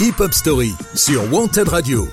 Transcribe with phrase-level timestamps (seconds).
[0.00, 2.08] Hip Hop Story sur Wanted Radio.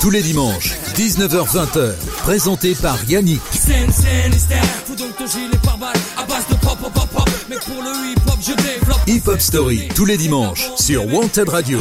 [0.00, 3.40] Tous les dimanches, 19h-20h, présenté par Yannick.
[9.06, 11.80] Hip Hop Story, tous les dimanches, sur Wanted Radio.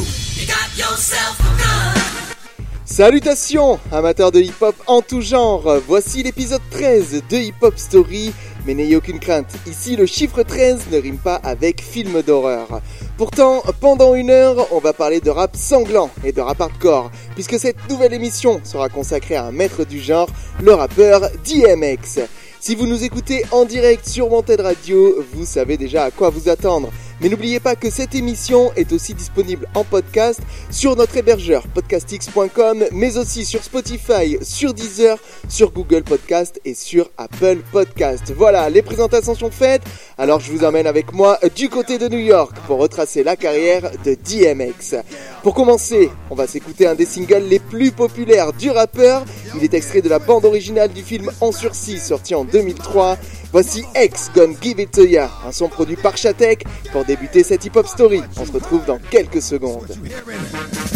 [2.86, 5.79] Salutations, amateurs de hip-hop en tout genre.
[5.88, 8.33] Voici l'épisode 13 de Hip Hop Story.
[8.66, 12.81] Mais n'ayez aucune crainte, ici le chiffre 13 ne rime pas avec film d'horreur.
[13.18, 17.59] Pourtant, pendant une heure, on va parler de rap sanglant et de rap hardcore, puisque
[17.59, 20.30] cette nouvelle émission sera consacrée à un maître du genre,
[20.62, 22.21] le rappeur DMX.
[22.59, 26.48] Si vous nous écoutez en direct sur Wanted Radio, vous savez déjà à quoi vous
[26.48, 26.91] attendre.
[27.21, 32.85] Mais n'oubliez pas que cette émission est aussi disponible en podcast sur notre hébergeur podcastx.com,
[32.91, 38.34] mais aussi sur Spotify, sur Deezer, sur Google Podcast et sur Apple Podcast.
[38.35, 39.84] Voilà, les présentations sont faites.
[40.17, 43.91] Alors je vous emmène avec moi du côté de New York pour retracer la carrière
[44.03, 44.96] de DMX.
[45.43, 49.26] Pour commencer, on va s'écouter un des singles les plus populaires du rappeur.
[49.55, 53.18] Il est extrait de la bande originale du film En sursis sorti en 2003.
[53.52, 57.66] Voici X Gonna Give It To Ya, un son produit par Chatek pour débuter cette
[57.66, 58.21] hip-hop story.
[58.38, 59.93] On se retrouve dans quelques secondes.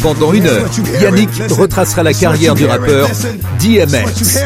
[0.01, 0.69] Pendant une heure,
[1.01, 3.09] Yannick retracera la carrière du rappeur
[3.59, 4.39] DMX.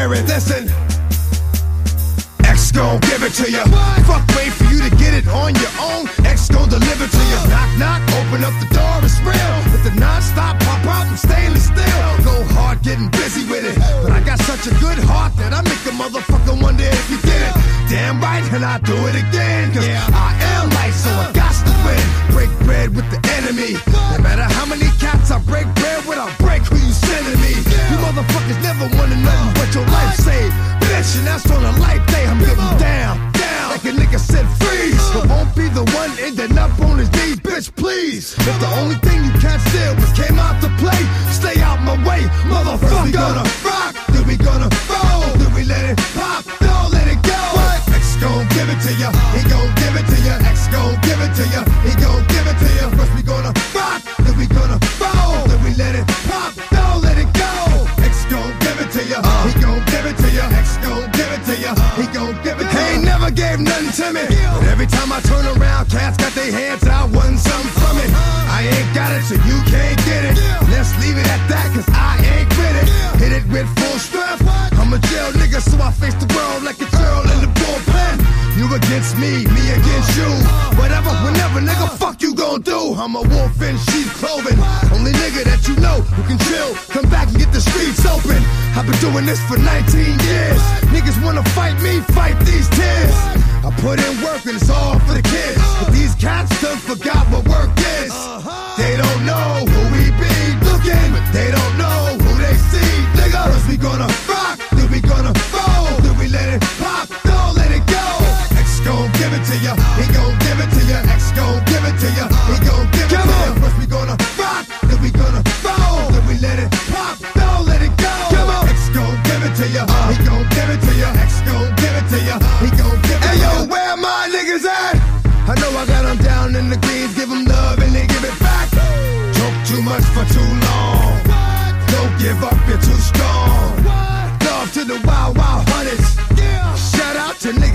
[2.70, 3.66] X gon' give it to ya.
[4.06, 6.06] Fuck, wait for you to get it on your own.
[6.22, 7.38] X gon' deliver to ya.
[7.50, 9.54] Knock, knock, open up the door, it's real.
[9.74, 12.06] With the non-stop pop out and stainless steel.
[12.22, 13.74] Go hard, getting busy with it.
[14.06, 17.18] But I got such a good heart that I make a motherfucker wonder if you
[17.26, 17.54] did it.
[17.90, 19.74] Damn right, and I do it again.
[19.74, 22.02] Cause I am light, so I got to win.
[22.30, 23.82] Break bread with the enemy.
[24.14, 25.39] No matter how many cats I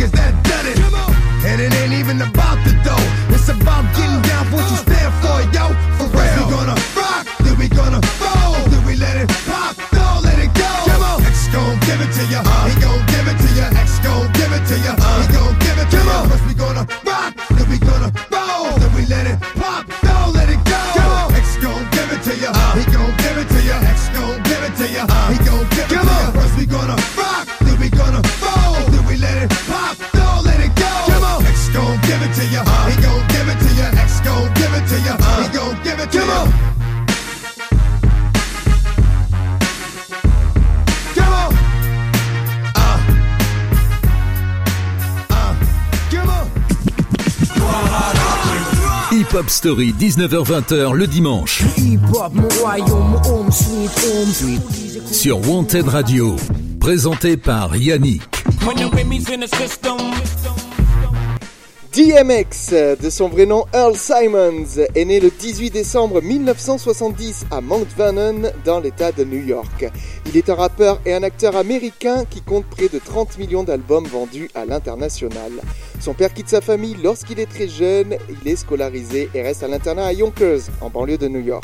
[0.06, 0.85] niggas that done it.
[49.46, 51.62] Hop Story, 19h-20h le dimanche.
[55.12, 56.36] Sur Wanted Radio.
[56.80, 58.24] Présenté par Yannick.
[61.96, 67.88] DMX, de son vrai nom Earl Simons, est né le 18 décembre 1970 à Mount
[67.96, 69.86] Vernon, dans l'État de New York.
[70.26, 74.08] Il est un rappeur et un acteur américain qui compte près de 30 millions d'albums
[74.08, 75.54] vendus à l'international.
[76.02, 79.70] Son père quitte sa famille lorsqu'il est très jeune, il est scolarisé et reste à
[79.70, 81.64] l'internat à Yonkers, en banlieue de New York.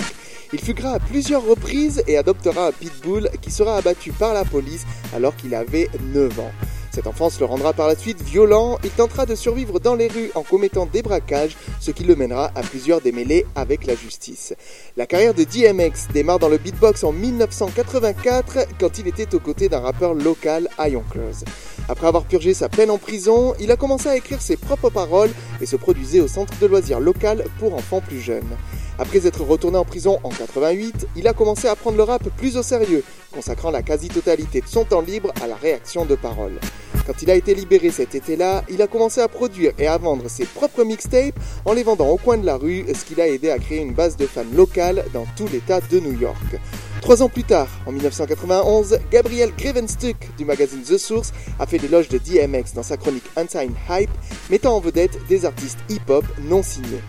[0.54, 4.86] Il fuguera à plusieurs reprises et adoptera un pitbull qui sera abattu par la police
[5.14, 6.52] alors qu'il avait 9 ans.
[6.94, 10.30] Cette enfance le rendra par la suite violent, il tentera de survivre dans les rues
[10.36, 14.54] en commettant des braquages, ce qui le mènera à plusieurs démêlés avec la justice.
[14.98, 19.70] La carrière de DMX démarre dans le beatbox en 1984 quand il était aux côtés
[19.70, 21.46] d'un rappeur local à Yonkers.
[21.88, 25.32] Après avoir purgé sa peine en prison, il a commencé à écrire ses propres paroles
[25.62, 28.58] et se produisait au centre de loisirs local pour enfants plus jeunes.
[29.02, 32.56] Après être retourné en prison en 88, il a commencé à prendre le rap plus
[32.56, 33.04] au sérieux,
[33.34, 36.60] consacrant la quasi-totalité de son temps libre à la réaction de paroles.
[37.08, 40.30] Quand il a été libéré cet été-là, il a commencé à produire et à vendre
[40.30, 41.34] ses propres mixtapes
[41.66, 43.96] en les vendant au coin de la rue, ce qui l'a aidé à créer une
[43.96, 46.60] base de fans locale dans tout l'état de New York.
[47.02, 52.08] Trois ans plus tard, en 1991, Gabriel Grevenstuck du magazine The Source a fait l'éloge
[52.08, 54.12] de DMX dans sa chronique Unsigned Hype,
[54.52, 57.02] mettant en vedette des artistes hip-hop non signés.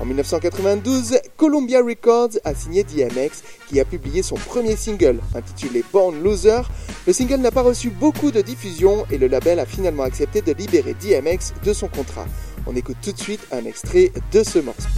[0.00, 6.22] En 1992, Columbia Records a signé DMX qui a publié son premier single intitulé Born
[6.22, 6.62] Loser.
[7.06, 10.52] Le single n'a pas reçu beaucoup de diffusion et le label a finalement accepté de
[10.52, 12.26] libérer DMX de son contrat.
[12.66, 14.88] On écoute tout de suite un extrait de ce morceau.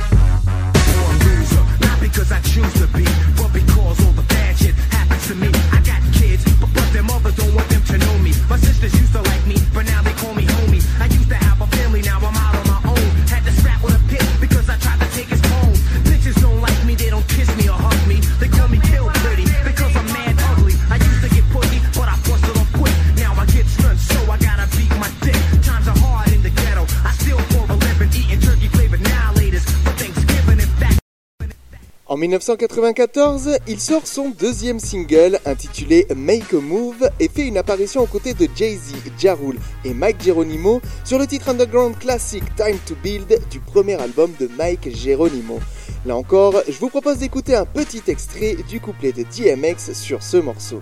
[32.11, 38.01] En 1994, il sort son deuxième single intitulé Make a Move et fait une apparition
[38.01, 39.37] aux côtés de Jay-Z, Ja
[39.85, 44.51] et Mike Geronimo sur le titre underground classique Time to Build du premier album de
[44.59, 45.61] Mike Geronimo.
[46.05, 50.39] Là encore, je vous propose d'écouter un petit extrait du couplet de DMX sur ce
[50.39, 50.81] morceau.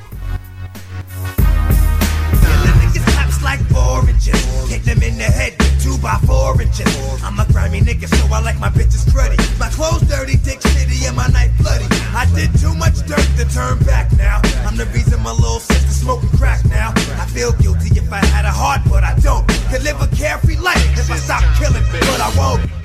[3.49, 4.45] Like oranges.
[4.69, 6.93] Hit them in the head with two by four inches.
[7.25, 9.39] I'm a grimy nigga, so I like my bitches cruddy.
[9.59, 11.89] My clothes dirty, dick shitty, and my night bloody.
[12.12, 14.41] I did too much dirt to turn back now.
[14.67, 16.93] I'm the reason my little sister smoking crack now.
[17.23, 19.49] I feel guilty if I had a heart, but I don't.
[19.71, 22.78] Could live a carefree life if I stop killing, but I won't.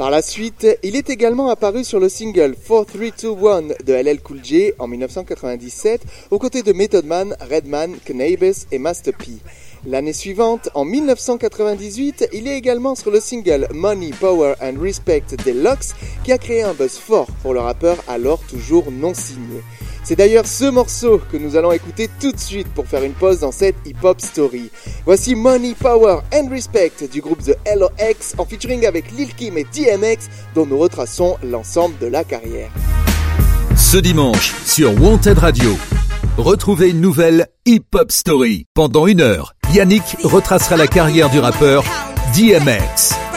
[0.00, 4.72] Par la suite, il est également apparu sur le single 4321 de LL Cool J
[4.78, 6.00] en 1997
[6.30, 9.32] aux côtés de Method Man, Redman, Knabes et Master P.
[9.86, 15.94] L'année suivante, en 1998, il est également sur le single Money, Power and Respect Deluxe
[16.22, 19.62] qui a créé un buzz fort pour le rappeur alors toujours non signé.
[20.04, 23.40] C'est d'ailleurs ce morceau que nous allons écouter tout de suite pour faire une pause
[23.40, 24.70] dans cette hip-hop story.
[25.06, 29.64] Voici Money, Power and Respect du groupe The LOX en featuring avec Lil Kim et
[29.64, 32.70] DMX dont nous retraçons l'ensemble de la carrière.
[33.76, 35.70] Ce dimanche sur Wanted Radio,
[36.36, 38.66] retrouvez une nouvelle hip-hop story.
[38.74, 41.84] Pendant une heure, Yannick retracera la carrière du rappeur
[42.34, 43.29] DMX.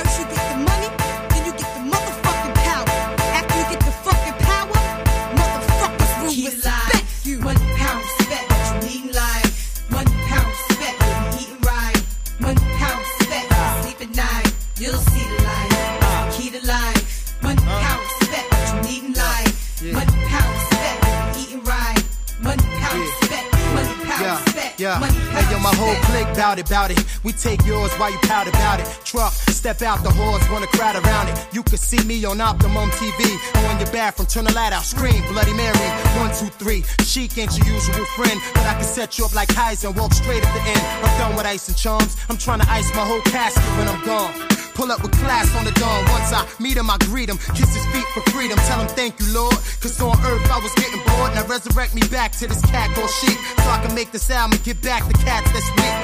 [24.84, 25.23] Yeah.
[25.64, 27.00] My whole clique bout it, bout it.
[27.24, 29.00] We take yours while you pout about it.
[29.06, 31.48] Truck, step out the horse, wanna crowd around it.
[31.54, 33.40] You can see me on Optimum TV.
[33.64, 35.88] Or in your bathroom, turn the light out, scream, Bloody Mary.
[36.20, 36.84] One, two, three.
[37.06, 40.44] Chic ain't your usual friend, but I can set you up like Heisen, walk straight
[40.46, 40.82] at the end.
[41.02, 42.18] I'm done with ice and charms.
[42.28, 44.54] I'm trying to ice my whole casket when I'm gone.
[44.74, 46.04] Pull up with class on the dawn.
[46.10, 47.38] Once I meet him, I greet him.
[47.54, 48.58] Kiss his feet for freedom.
[48.66, 49.54] Tell him thank you, Lord.
[49.82, 51.34] Cause on earth I was getting bored.
[51.36, 53.38] Now resurrect me back to this cat called sheep.
[53.62, 55.96] So I can make this album and get back the cats that's weak.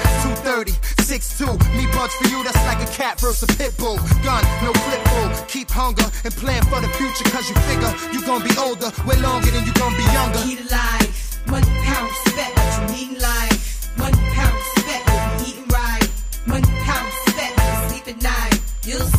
[0.44, 0.72] 230,
[1.04, 1.60] 6'2.
[1.76, 3.98] Me bugs for you, that's like a cat versus a pit bull.
[4.24, 5.30] Gun, no clip bull.
[5.48, 7.28] Keep hunger and plan for the future.
[7.30, 10.40] Cause you figure you gonna be older way longer than you gonna be younger.
[10.40, 11.12] Alive.
[11.48, 13.92] One pound respect what you need in life.
[13.98, 16.10] One pound respect what you eating right.
[16.46, 17.54] One pound respect
[17.90, 18.60] sleep at night.
[18.86, 19.19] You'll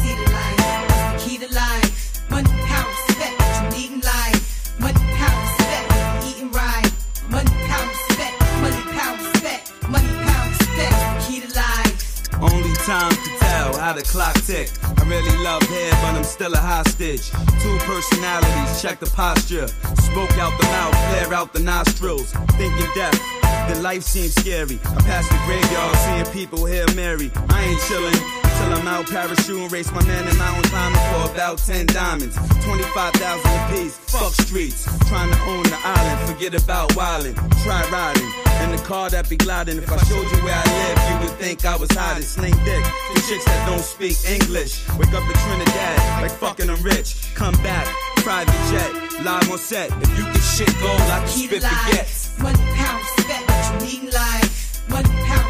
[14.01, 14.71] the clock tick.
[14.99, 17.31] I really love hair, but I'm still a hostage.
[17.61, 19.69] Two personalities, check the posture.
[19.69, 22.33] Smoke out the mouth, flare out the nostrils.
[22.57, 24.79] Thinking death, then life seems scary.
[24.85, 27.31] I pass the graveyard, seeing people here Mary.
[27.51, 31.59] I ain't chillin' till I'm out parachuting, race my man in mountain climbing for about
[31.59, 32.37] 10 diamonds.
[32.65, 34.85] 25,000 apiece, fuck streets.
[35.09, 37.35] Trying to own the island, forget about wildin'.
[37.65, 38.31] Try riding
[38.65, 39.79] in the car that be gliding.
[39.79, 42.23] If I showed you where I live, you would think I was hiding.
[42.23, 44.87] Sling dick, the chicks that don't speak English.
[44.99, 47.35] Wake up in Trinidad, like fucking I'm rich.
[47.35, 47.87] Come back,
[48.17, 48.91] private jet,
[49.25, 49.91] live on set.
[50.03, 52.43] If you can shit gold, I can Keep spit baguettes.
[52.43, 54.51] One pound spent, what you eating like?
[54.89, 55.50] One pound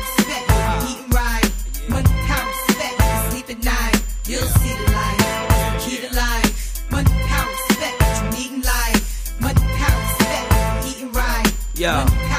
[11.80, 12.29] Yeah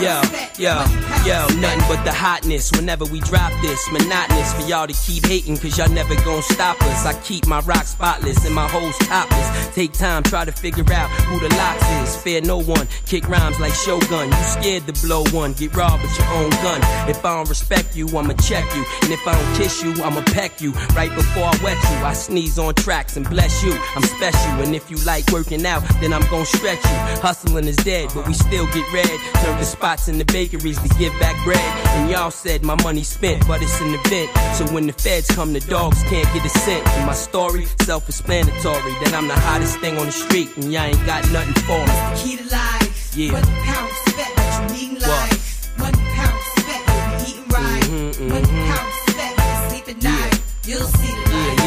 [0.00, 0.22] yo,
[0.58, 0.84] yo,
[1.26, 3.80] yo, nothing but the hotness whenever we drop this.
[3.90, 7.06] Monotonous for y'all to keep hating, cause y'all never gon' stop us.
[7.06, 9.74] I keep my rock spotless and my hoes topless.
[9.74, 12.16] Take time, try to figure out who the locks is.
[12.22, 14.28] Fear no one, kick rhymes like Shogun.
[14.28, 16.80] You scared to blow one, get robbed with your own gun.
[17.08, 18.84] If I don't respect you, I'ma check you.
[19.02, 20.72] And if I don't kiss you, I'ma peck you.
[20.94, 23.72] Right before I wet you, I sneeze on tracks and bless you.
[23.96, 27.20] I'm special, and if you like working out, then I'm gon' stretch you.
[27.22, 29.06] Hustling is dead, but we still get red.
[29.42, 31.64] Turn the spots in the bakeries to give back bread.
[31.96, 34.28] And y'all said my money spent, but it's an event.
[34.56, 36.86] So when the feds come, the dogs can't get a cent.
[36.88, 41.06] And my story, self-explanatory, that I'm the hottest thing on the street, and y'all ain't
[41.06, 41.96] got nothing for me.
[42.20, 43.16] Key to life.
[43.16, 43.32] Yeah.
[43.32, 45.08] One pound spent, what you eating What?
[45.08, 45.40] like?
[45.86, 47.84] One pound spent, what you eating right?
[47.88, 48.68] Mhm, One mhm.
[48.68, 50.34] pound spent, you sleep at night.
[50.68, 51.32] You'll see the light.
[51.32, 51.57] yeah, yeah.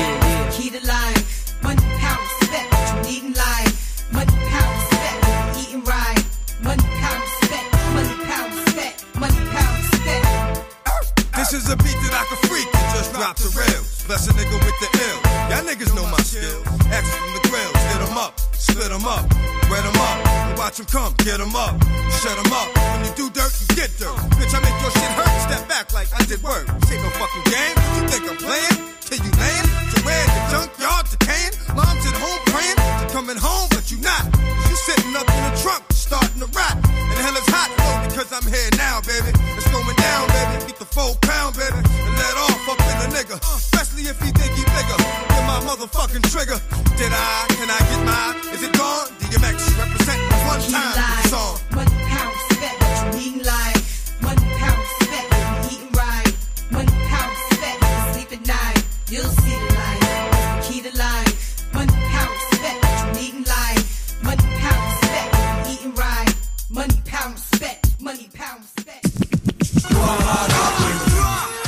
[13.37, 14.03] Just the rails.
[14.07, 15.19] Bless a nigga with the ill.
[15.49, 16.65] Y'all niggas know my skills.
[16.91, 19.23] X from the grills, get 'em up, split 'em up,
[19.69, 21.75] wet 'em up, and watch 'em come, get 'em up,
[22.21, 22.67] shut 'em up.
[22.75, 24.17] When you do dirt, you get dirt.
[24.37, 26.67] Bitch, I make your shit hurt, step back like I did work.
[26.91, 27.75] Ain't no fucking game.
[27.95, 28.77] You think I'm playing?
[29.07, 29.67] Till you land?
[29.91, 31.53] To where the junkyard decaying?
[31.75, 34.23] Mom's at home praying, to coming home, but you not.
[34.69, 36.75] You sitting up in the trunk, starting to rot.
[37.11, 39.31] And hell is hot, though, because I'm here now, baby.
[39.57, 40.55] It's going down, baby.
[40.67, 41.75] Get the full pound, baby.
[41.75, 42.60] And let off
[43.01, 43.37] the nigga.
[43.57, 44.97] Especially if he think he bigger.
[45.29, 46.59] Get my motherfucking trigger.
[46.97, 47.45] Did I?
[47.57, 48.53] Can I get mine?
[48.53, 48.80] Is it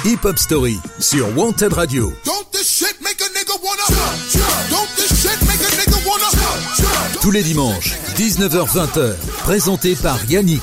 [0.06, 2.12] Hip Hop Story sur Wanted Radio.
[2.26, 3.84] Don't this shit make a nigga wanna?
[4.70, 6.28] Don't this shit make a nigga wanna?
[7.22, 10.62] Tous les dimanches, 19h-20h, présenté par Yannick.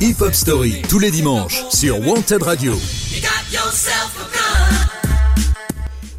[0.00, 2.74] Hip Hop Story, tous les dimanches, sur Wanted Radio.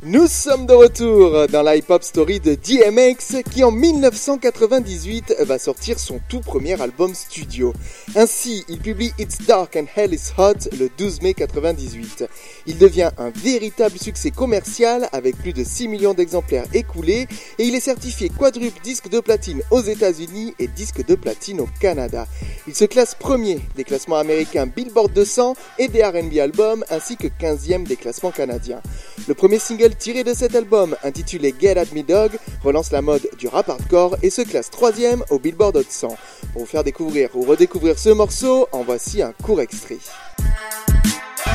[0.03, 5.97] Nous sommes de retour dans la hip-hop story de DMX qui en 1998 va sortir
[5.97, 7.73] son tout premier album studio.
[8.15, 12.25] Ainsi, il publie It's Dark and Hell is Hot le 12 mai 98.
[12.67, 17.27] Il devient un véritable succès commercial avec plus de 6 millions d'exemplaires écoulés
[17.57, 21.67] et il est certifié quadruple disque de platine aux États-Unis et disque de platine au
[21.81, 22.27] Canada.
[22.67, 27.27] Il se classe premier des classements américains Billboard 200 et des R&B albums ainsi que
[27.27, 28.81] 15e des classements canadiens.
[29.27, 32.31] Le premier single tiré de cet album, intitulé Get At Me Dog,
[32.63, 36.07] relance la mode du rap hardcore et se classe troisième au Billboard Hot 100.
[36.53, 39.97] Pour vous faire découvrir ou redécouvrir ce morceau, en voici un court extrait.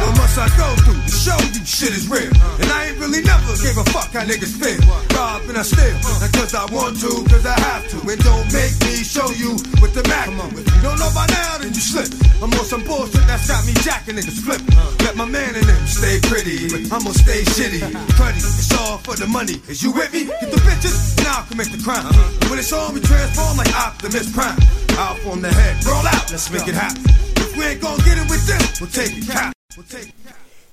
[0.03, 2.27] What must I go through to show you shit is real?
[2.59, 4.83] And I ain't really never gave a fuck how niggas feel.
[5.15, 7.99] Rob and I steal, not cause I want to, cause I have to.
[8.03, 10.27] And don't make me show you with the Mac.
[10.59, 12.11] If you don't know by now, then you slip.
[12.43, 14.59] I'm on some bullshit that's got me jacking niggas flip.
[15.07, 17.87] Let my man in them stay pretty, but I'ma stay shitty.
[18.19, 19.63] Cruddy, it's all for the money.
[19.71, 20.27] Is you with me?
[20.27, 22.11] Get the bitches, and I'll commit the crime.
[22.51, 24.59] When it's on, we transform like Optimus Prime.
[24.99, 27.07] Out on the head, roll out, let's make it happen.
[27.39, 29.62] If we ain't gonna get it with this, we'll take it.
[29.77, 30.13] We'll take.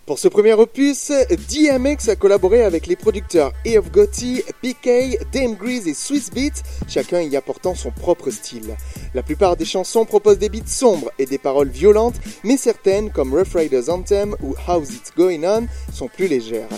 [0.10, 5.54] Pour ce premier opus, DMX a collaboré avec les producteurs A of Gotti, PK, Dame
[5.54, 8.75] Grease et Swiss Beats, chacun y apportant son propre style.
[9.13, 13.36] La plupart des chansons proposent des beats sombres et des paroles violentes, mais certaines, comme
[13.36, 16.70] Rough Riders Anthem ou How's It Going On, sont plus légères.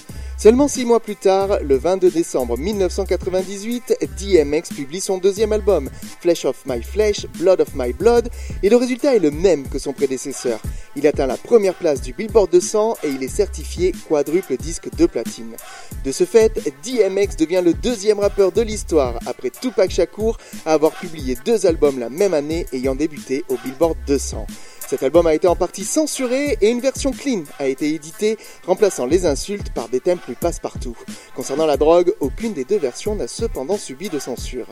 [0.41, 5.87] Seulement six mois plus tard, le 22 décembre 1998, DMX publie son deuxième album,
[6.19, 8.27] Flesh of My Flesh, Blood of My Blood,
[8.63, 10.59] et le résultat est le même que son prédécesseur.
[10.95, 15.05] Il atteint la première place du Billboard 200 et il est certifié quadruple disque de
[15.05, 15.55] platine.
[16.03, 20.93] De ce fait, DMX devient le deuxième rappeur de l'histoire, après Tupac Shakur, à avoir
[20.93, 24.47] publié deux albums la même année ayant débuté au Billboard 200.
[24.91, 29.05] Cet album a été en partie censuré et une version clean a été éditée, remplaçant
[29.05, 30.97] les insultes par des thèmes plus passe-partout.
[31.33, 34.67] Concernant la drogue, aucune des deux versions n'a cependant subi de censure.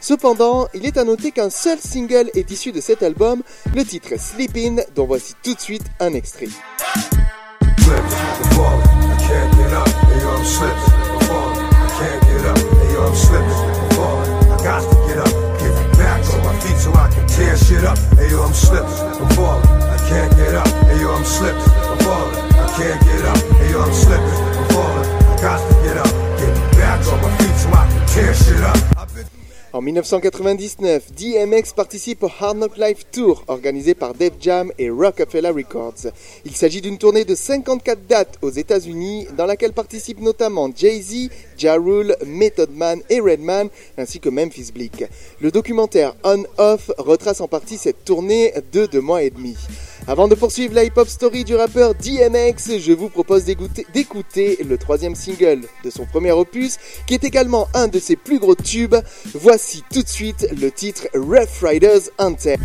[0.00, 3.42] Cependant, il est à noter qu'un seul single est issu de cet album,
[3.74, 6.46] le titre Sleepin', dont voici tout de suite un extrait.
[7.84, 12.22] slipping, I'm falling, I can't get up, Hey yo, I'm slipping, I'm falling, I can't
[12.24, 16.20] get up, Hey yo, I'm slipping, I'm falling, I got to get up, get back
[16.32, 19.68] on my feet so I can tear shit up, Hey yo, I'm slipping, I'm falling,
[19.68, 23.70] I can't get up, Hey yo, I'm slipping, I'm falling, I can't get up, Hey
[23.70, 27.56] yo, I'm slipping, I'm falling, I got to get up, get back on my feet
[27.60, 28.93] so I can tear shit up.
[29.74, 35.48] En 1999, DMX participe au Hard Knock Life Tour organisé par Def Jam et Rockefeller
[35.48, 36.12] Records.
[36.44, 41.28] Il s'agit d'une tournée de 54 dates aux États-Unis dans laquelle participent notamment Jay-Z,
[41.58, 45.06] Ja Rule, Method Man et Redman ainsi que Memphis Bleak.
[45.40, 49.56] Le documentaire On Off retrace en partie cette tournée de deux mois et demi.
[50.06, 55.14] Avant de poursuivre la hip-hop story du rappeur DMX, je vous propose d'écouter le troisième
[55.14, 58.96] single de son premier opus, qui est également un de ses plus gros tubes.
[59.34, 62.60] Voici tout de suite le titre Rough Riders Anthem.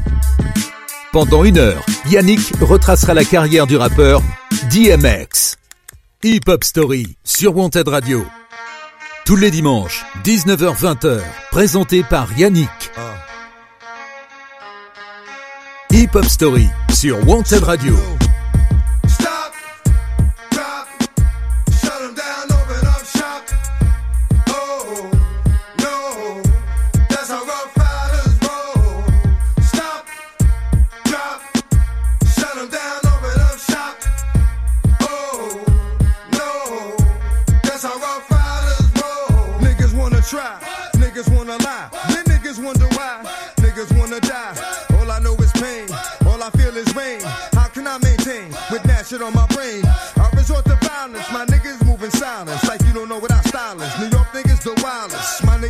[1.13, 4.21] Pendant une heure, Yannick retracera la carrière du rappeur
[4.71, 5.55] DMX.
[6.23, 8.25] Hip Hop Story sur Wanted Radio.
[9.25, 12.91] Tous les dimanches, 19h-20h, présenté par Yannick.
[15.91, 17.95] Hip Hop Story sur Wanted Radio.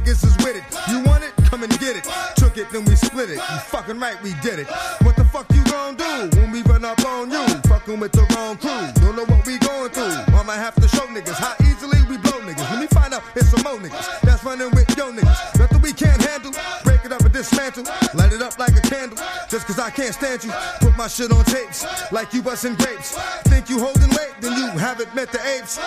[0.09, 0.63] Niggas is with it.
[0.89, 1.33] You want it?
[1.45, 2.03] Come and get it.
[2.35, 3.37] Took it, then we split it.
[3.37, 4.67] You fucking right, we did it.
[5.01, 7.45] What the fuck you gon' do when we run up on you?
[7.67, 9.03] Fucking with the wrong crew.
[9.03, 10.13] Don't know what we going through.
[10.35, 12.69] I'ma have to show niggas how easily we blow niggas.
[12.71, 15.59] When we find out it's some more niggas that's running with yo niggas.
[15.59, 16.53] Nothing we can't handle.
[16.83, 17.83] Break it up and dismantle.
[18.13, 19.17] Light it up like a candle.
[19.49, 20.51] Just cause I can't stand you.
[20.79, 23.17] Put my shit on tapes like you busting grapes.
[23.45, 25.79] Think you holding weight, then you haven't met the apes.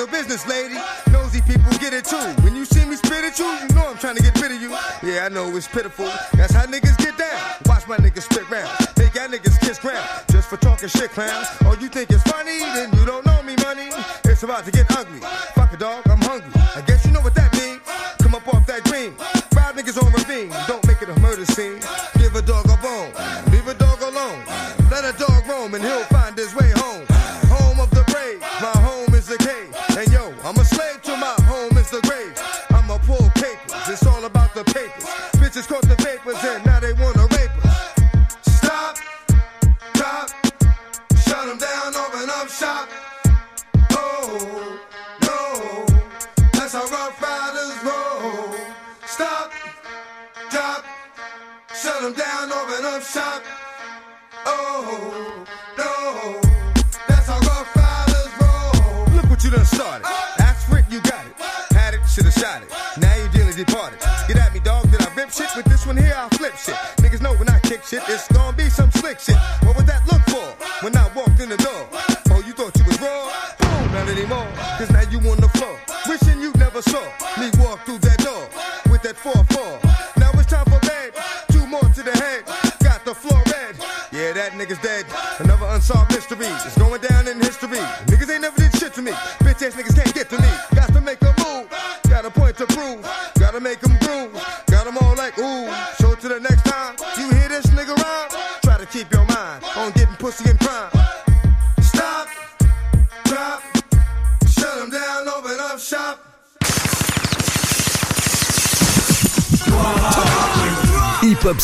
[0.00, 0.76] Your business, lady.
[1.12, 2.16] Nosy people get it too.
[2.42, 4.62] When you see me spit at you, you know I'm trying to get rid of
[4.62, 4.70] you.
[5.02, 6.06] Yeah, I know it's pitiful.
[6.32, 7.38] That's how niggas get down.
[7.66, 8.70] Watch my niggas spit round.
[8.96, 10.08] Make y'all niggas kiss ground.
[10.30, 11.48] Just for talking shit, clowns.
[11.66, 12.24] Oh, you think it's
[54.46, 55.44] Oh,
[55.78, 56.40] no.
[57.08, 57.74] That's how rough
[58.38, 59.16] roll.
[59.16, 60.06] Look what you done started.
[60.38, 61.32] Ask for it, you got it.
[61.72, 62.68] Had it, should've shot it.
[63.00, 64.00] Now you dearly departed.
[64.28, 64.90] Get at me, dog.
[64.90, 65.48] Did I rip shit?
[65.56, 66.99] With this one here, I'll flip shit.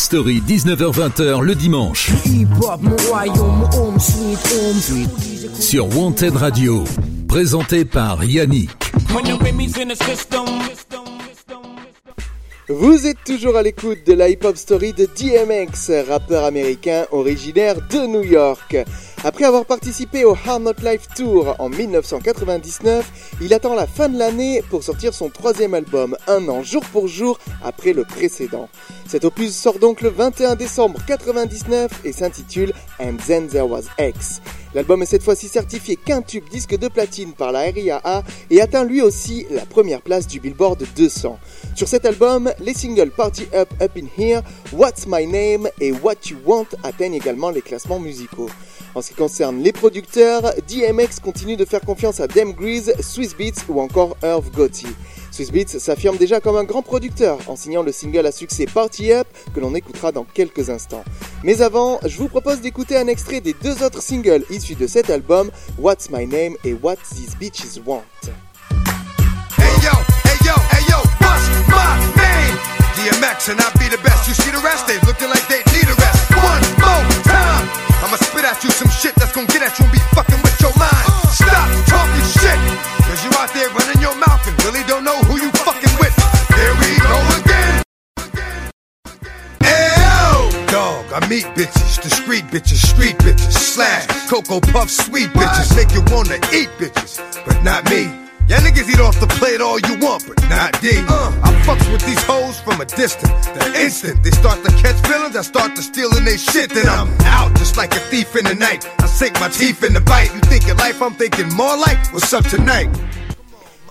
[0.07, 2.11] Story, 19h-20h le dimanche.
[5.59, 6.85] Sur Wanted Radio.
[7.27, 8.93] Présenté par Yannick.
[12.69, 18.07] Vous êtes toujours à l'écoute de la hip-hop story de DMX, rappeur américain originaire de
[18.07, 18.77] New York.
[19.23, 24.17] Après avoir participé au Hard Not Life Tour en 1999, il attend la fin de
[24.17, 28.69] l'année pour sortir son troisième album, un an jour pour jour après le précédent.
[29.07, 34.41] Cet opus sort donc le 21 décembre 1999 et s'intitule And Then There Was X.
[34.73, 38.83] L'album est cette fois-ci certifié qu'un tube disque de platine par la RIAA et atteint
[38.83, 41.39] lui aussi la première place du Billboard 200.
[41.73, 44.41] Sur cet album, les singles Party Up, Up in Here,
[44.73, 48.49] What's My Name et What You Want atteignent également les classements musicaux.
[48.93, 53.37] En ce qui concerne les producteurs, DMX continue de faire confiance à Dem Grease, Swiss
[53.37, 54.87] Beats ou encore Irv Gotti.
[55.37, 59.13] Swiss Beats s'affirme déjà comme un grand producteur en signant le single à succès Party
[59.13, 61.03] Up que l'on écoutera dans quelques instants.
[61.43, 65.11] Mais avant, je vous propose d'écouter un extrait des deux autres singles issus de cet
[65.11, 68.01] album, What's My Name et What These Bitches Want.
[69.59, 69.91] Hey yo,
[70.25, 70.97] hey yo, hey yo,
[73.77, 74.27] be the best.
[74.27, 76.31] You see the rest, looking like they need a rest.
[76.31, 80.41] One I'ma spit at you some shit that's gonna get at you and be fucking
[80.43, 81.05] with your mind.
[81.33, 82.59] Stop talking shit,
[83.09, 86.13] cause you out there running your mouth and really don't know who you fucking with.
[86.53, 87.83] Here we go again.
[89.61, 90.69] Ayo!
[90.69, 96.03] Dog, I meet bitches, discreet bitches, street bitches, slash, Cocoa Puff, sweet bitches, make you
[96.13, 98.26] wanna eat bitches, but not me.
[98.47, 101.03] Y'all niggas eat off the plate all you want, but not D.
[101.09, 103.47] Uh, I fucks with these hoes from a distance.
[103.47, 106.69] The instant they start to catch feelings, I start to stealing they shit.
[106.69, 108.87] Then I'm out just like a thief in the night.
[108.99, 110.33] I sink my teeth in the bite.
[110.33, 112.87] You thinking life, I'm thinking more like what's up tonight.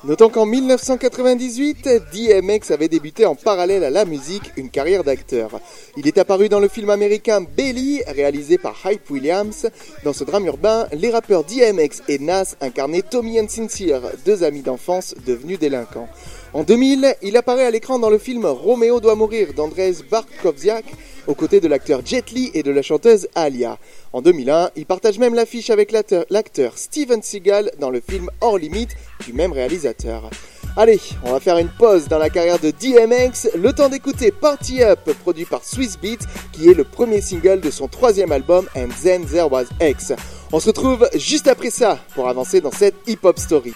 [0.06, 5.60] Notons qu'en 1998, DMX avait débuté en parallèle à la musique une carrière d'acteur.
[5.96, 9.68] Il est apparu dans le film américain Belly, réalisé par Hype Williams.
[10.04, 14.62] Dans ce drame urbain, les rappeurs DMX et Nas incarnaient Tommy and Sincere, deux amis
[14.62, 16.08] d'enfance devenus délinquants.
[16.52, 20.84] En 2000, il apparaît à l'écran dans le film Roméo doit mourir d'Andrzej Bartkowiak,
[21.26, 23.78] aux côtés de l'acteur Jet Li et de la chanteuse Alia.
[24.12, 28.96] En 2001, il partage même l'affiche avec l'acteur Steven Seagal dans le film Hors Limite
[29.24, 30.30] du même réalisateur.
[30.76, 34.82] Allez, on va faire une pause dans la carrière de DMX, le temps d'écouter Party
[34.82, 38.88] Up, produit par Swiss Beats, qui est le premier single de son troisième album And
[39.02, 40.12] Then There Was X.
[40.52, 43.72] On se retrouve juste après ça pour avancer dans cette hip-hop story.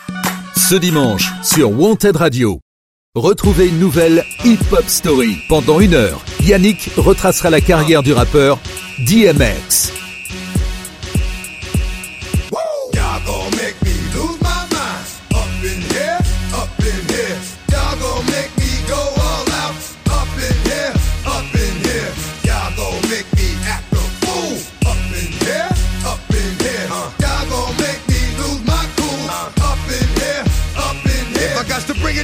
[0.56, 2.60] Ce dimanche, sur Wanted Radio.
[3.16, 5.38] Retrouvez une nouvelle Hip Hop Story.
[5.48, 8.58] Pendant une heure, Yannick retracera la carrière du rappeur
[8.98, 10.09] DMX.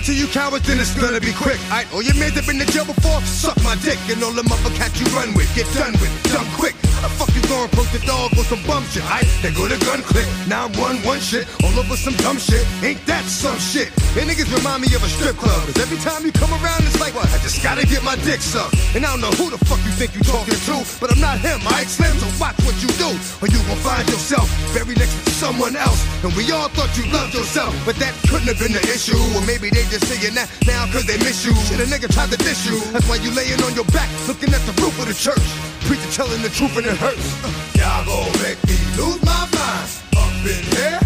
[0.06, 1.58] To you cowards, then it's gonna be quick.
[1.66, 3.98] Alright, all your men have been to jail before, suck my dick.
[4.06, 6.78] And all the motherfuckers you run with, get done with, done quick.
[7.02, 9.02] The fuck gonna approach the dog with some bum shit?
[9.04, 10.26] Alright, they go to gun click.
[10.48, 12.64] Now I'm one, one shit, all over some dumb shit.
[12.82, 13.90] Ain't that some shit?
[14.16, 15.58] And niggas remind me of a strip club.
[15.66, 17.28] Cause every time you come around, it's like, what?
[17.30, 18.74] I just gotta get my dick sucked.
[18.94, 21.38] And I don't know who the fuck you think you talking to, but I'm not
[21.38, 22.16] him, alright, Slim?
[22.18, 23.10] So watch what you do,
[23.42, 26.00] or you gon' find yourself buried next to someone else.
[26.24, 29.18] And we all thought you loved yourself, but that couldn't have been the issue.
[29.36, 31.54] Or maybe they just saying that now cause they miss you.
[31.68, 32.80] Shit, a nigga tried to diss you.
[32.92, 35.75] That's why you laying on your back, looking at the roof of the church.
[35.86, 37.44] Preacher telling the truth and it hurts.
[37.44, 39.90] Uh, Y'all gon' make me lose my mind.
[40.16, 40.98] Up in here,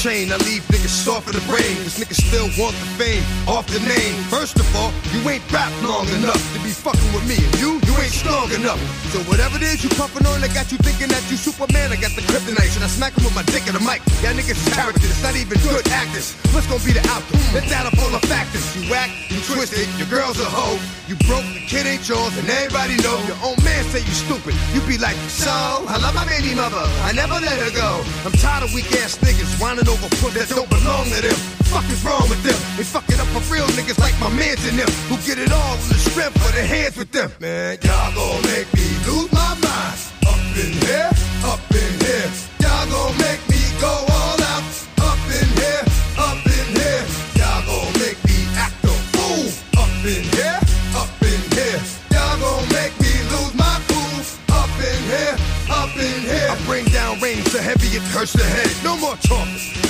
[0.00, 1.76] chain, I leave niggas soft in the brain.
[1.84, 4.16] Cause niggas still want the fame off the name.
[4.32, 7.36] First of all, you ain't rap long enough to be fucking with me.
[7.36, 8.80] And you, you ain't strong enough.
[9.12, 11.92] So whatever it is you puffin' on, I got you thinking that you Superman.
[11.92, 12.72] I got the kryptonite.
[12.72, 14.00] Should I smack him with my dick in the mic?
[14.24, 16.32] Y'all niggas characters, not even good actors.
[16.56, 17.44] What's gonna be the outcome?
[17.52, 18.64] Let's add up all the factors.
[18.80, 20.80] You act, you twisted, your girl's a hoe.
[21.10, 23.18] You broke, the kid ain't yours, and everybody know.
[23.26, 24.54] Your own man say you stupid.
[24.70, 26.86] You be like, so, I love my baby mother.
[27.02, 27.98] I never let her go.
[28.22, 31.34] I'm tired of weak ass niggas whining over foot that don't belong to them.
[31.66, 32.54] Fuck is wrong with them?
[32.78, 35.50] They fuck it up for real niggas like my mans and them who get it
[35.50, 37.26] all in the strength of their hands with them.
[37.42, 39.98] Man, y'all gon' make me lose my mind.
[40.30, 41.10] Up in here,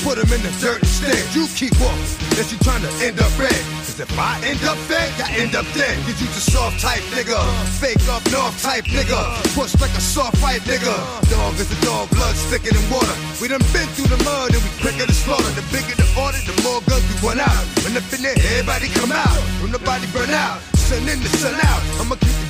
[0.02, 1.20] put them in the dirt instead.
[1.34, 1.94] You keep up,
[2.32, 3.56] unless you trying to end up red.
[3.86, 5.94] Cause if I end up dead, I end up dead.
[6.04, 7.38] Cause you just soft type nigga.
[7.78, 9.20] Fake up north type nigga.
[9.54, 10.94] Push like a soft fight nigga.
[11.30, 13.14] Dog is a dog, blood thicker than water.
[13.40, 15.52] We done been through the mud and we quicker to slaughter.
[15.54, 17.64] The bigger the order, the more guns we run out.
[17.84, 19.38] When in there, everybody come out.
[19.62, 20.60] When the body burn out.
[20.74, 21.82] Sun in the sun out.
[22.00, 22.49] I'ma keep the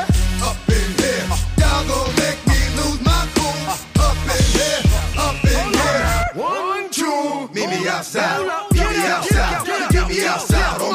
[8.01, 8.41] outside.
[8.73, 9.61] Meet me outside.
[9.93, 10.89] Meet me outside on.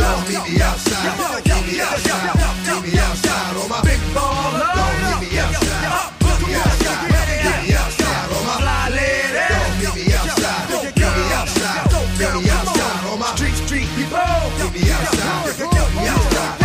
[0.00, 1.12] Don't meet me outside.
[1.44, 2.40] Meet me outside.
[2.64, 4.48] Meet me outside on my big ball.
[4.56, 6.08] Don't meet me outside.
[6.24, 7.04] Meet me outside.
[7.44, 8.44] Meet me outside on.
[8.48, 10.72] Don't meet me outside.
[10.72, 11.04] Meet me
[11.36, 11.84] outside.
[12.20, 14.40] Me outside on street street people.
[14.56, 15.52] Meet me outside.
[15.60, 16.56] Meet me outside.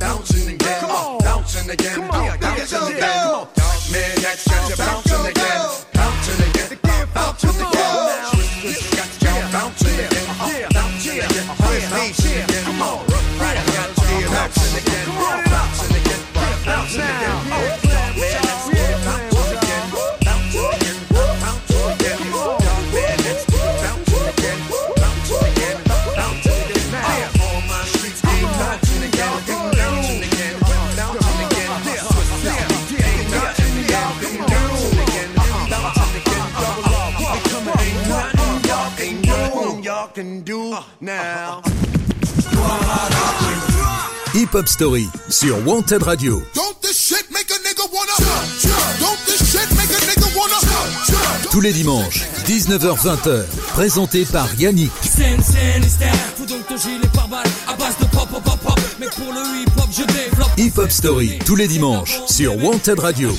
[0.00, 0.80] Bouncing again.
[1.20, 2.08] Bouncing again.
[2.08, 3.46] Bouncing again.
[3.92, 4.81] Man, that's you
[49.52, 50.52] shit make a nigga wanna?
[51.50, 53.44] Tous les dimanches, 19h-20h,
[53.74, 54.90] présenté par Yannick.
[55.02, 56.08] Scène, scène, style.
[56.36, 58.80] Fous donc ton gilet par balle à base de pop, pop, pop, pop.
[58.98, 60.50] Mais pour le hip hop, je développe.
[60.58, 63.30] Hip Hop Story, tous les dimanches, sur Wanted Radio.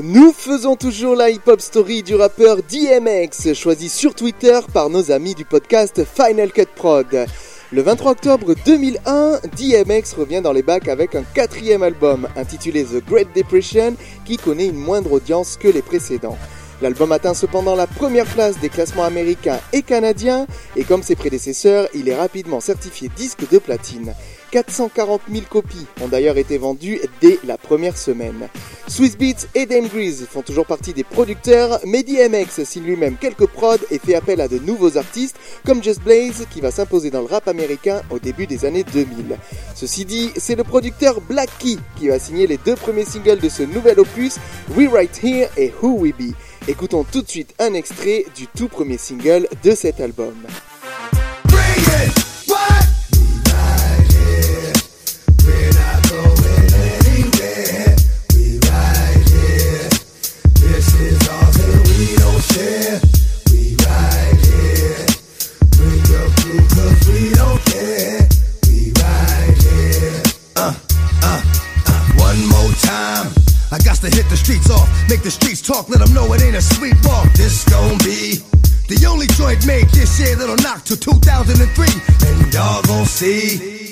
[0.00, 5.34] Nous faisons toujours la hip-hop story du rappeur DMX, choisi sur Twitter par nos amis
[5.34, 7.26] du podcast Final Cut Prod.
[7.70, 13.04] Le 23 octobre 2001, DMX revient dans les bacs avec un quatrième album intitulé The
[13.06, 16.38] Great Depression qui connaît une moindre audience que les précédents.
[16.80, 21.88] L'album atteint cependant la première place des classements américains et canadiens et comme ses prédécesseurs,
[21.92, 24.14] il est rapidement certifié disque de platine.
[24.50, 28.48] 440 000 copies ont d'ailleurs été vendues dès la première semaine.
[28.86, 33.46] Swiss Beats et Dame Grease font toujours partie des producteurs, mais DMX signe lui-même quelques
[33.46, 37.20] prods et fait appel à de nouveaux artistes comme Just Blaze qui va s'imposer dans
[37.20, 39.36] le rap américain au début des années 2000.
[39.74, 43.48] Ceci dit, c'est le producteur Black Key qui va signer les deux premiers singles de
[43.48, 44.36] ce nouvel opus,
[44.76, 46.34] We Right Here et Who We Be.
[46.66, 50.34] Écoutons tout de suite un extrait du tout premier single de cet album.
[74.48, 77.30] Streets off, make the streets talk, let them know it ain't a sweet walk.
[77.34, 78.40] This gon' be
[78.88, 81.86] the only joint made this year that'll knock to 2003,
[82.26, 83.87] and y'all gon' see.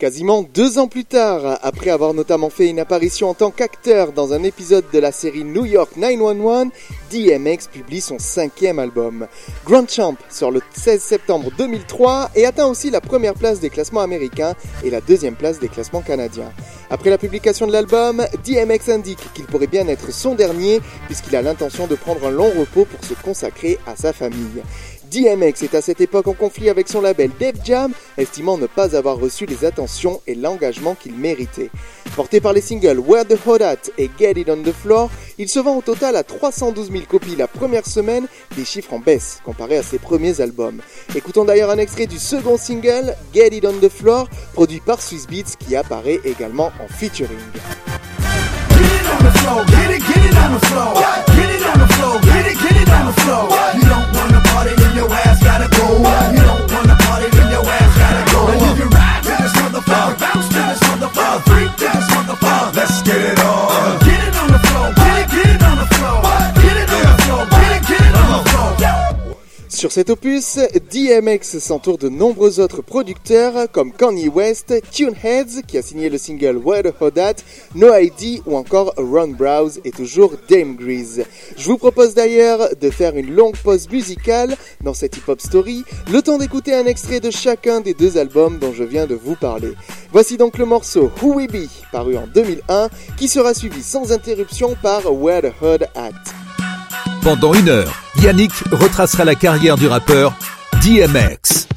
[0.00, 4.32] Quasiment deux ans plus tard, après avoir notamment fait une apparition en tant qu'acteur dans
[4.32, 6.68] un épisode de la série New York 911,
[7.10, 9.26] DMX publie son cinquième album.
[9.66, 14.00] Grand Champ sort le 16 septembre 2003 et atteint aussi la première place des classements
[14.00, 16.50] américains et la deuxième place des classements canadiens.
[16.88, 21.42] Après la publication de l'album, DMX indique qu'il pourrait bien être son dernier puisqu'il a
[21.42, 24.62] l'intention de prendre un long repos pour se consacrer à sa famille.
[25.10, 28.94] DMX est à cette époque en conflit avec son label Def Jam, estimant ne pas
[28.94, 31.70] avoir reçu les attentions et l'engagement qu'il méritait.
[32.14, 35.48] Porté par les singles Where the Hot At et Get It On The Floor, il
[35.48, 39.40] se vend au total à 312 000 copies la première semaine, des chiffres en baisse
[39.44, 40.80] comparé à ses premiers albums.
[41.16, 45.26] Écoutons d'ailleurs un extrait du second single, Get It On The Floor, produit par Swiss
[45.26, 47.38] Beats qui apparaît également en featuring.
[49.20, 50.94] Get it on the floor, get it, get it on the floor.
[51.36, 53.48] Get it on the floor, get it, get it on the floor.
[53.76, 56.00] You don't wanna party, then your ass gotta go.
[56.32, 58.48] You don't wanna party, then your ass gotta go.
[58.48, 59.59] And you ride to this
[69.80, 70.58] Sur cet opus,
[70.92, 76.58] DMX s'entoure de nombreux autres producteurs comme Kanye West, Tuneheads qui a signé le single
[76.58, 77.36] Where the That,
[77.74, 81.24] No ID ou encore Ron Browse et toujours Dame Grease.
[81.56, 86.20] Je vous propose d'ailleurs de faire une longue pause musicale dans cette hip-hop story, le
[86.20, 89.72] temps d'écouter un extrait de chacun des deux albums dont je viens de vous parler.
[90.12, 94.76] Voici donc le morceau Who We Be, paru en 2001, qui sera suivi sans interruption
[94.82, 96.49] par Where the Hood At.
[97.22, 100.32] Pendant une heure, Yannick retracera la carrière du rappeur
[100.82, 101.68] DMX.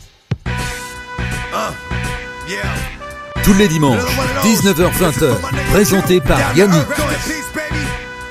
[3.43, 3.99] Tous les dimanches,
[4.43, 5.35] 19h-20h,
[5.71, 6.87] présenté par Yannick.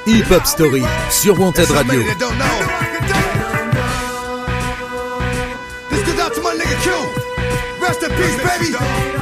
[0.07, 2.03] Hip Hop Story sur Wanted Radio.
[7.81, 9.22] Rest in peace, baby.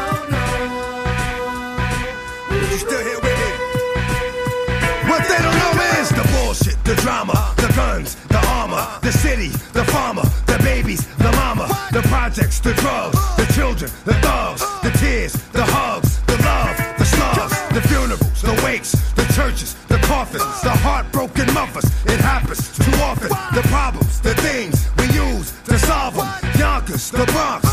[6.90, 12.03] The drama, the guns, the armor, the city, the farmer, the babies, the mama, the
[12.09, 17.55] projects, the drugs, the children, the thugs, the tears, the hugs, the love, the slugs,
[17.74, 21.87] the funerals, the wakes, the churches, the coffins, the heartbroken mothers.
[22.07, 23.31] It happens too often.
[23.55, 26.26] The problems, the things we use to solve them.
[26.59, 27.69] Yonkers, the Bronx,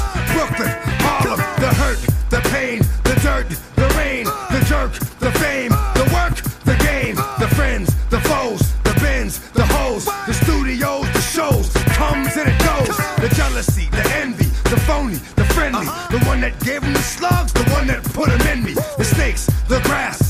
[16.47, 18.73] that gave them the slugs, the one that put them in me.
[18.73, 20.26] The snakes, the grass,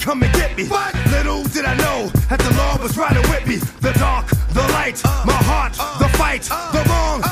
[0.00, 0.64] come and get me.
[1.10, 3.56] Little did I know that the Lord was riding with me.
[3.80, 7.22] The dark, the light, uh, my heart, uh, the fight, uh, the wrong,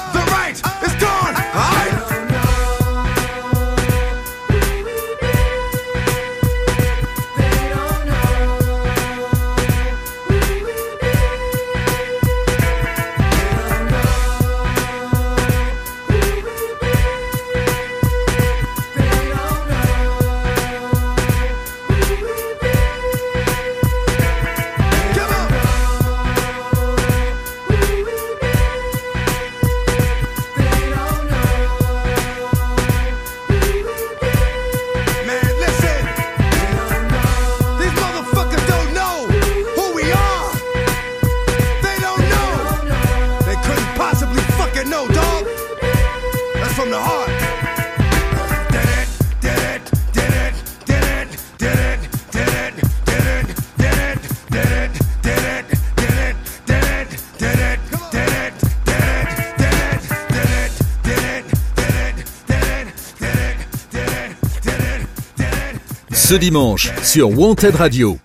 [66.27, 68.18] Ce dimanche sur Wanted Radio,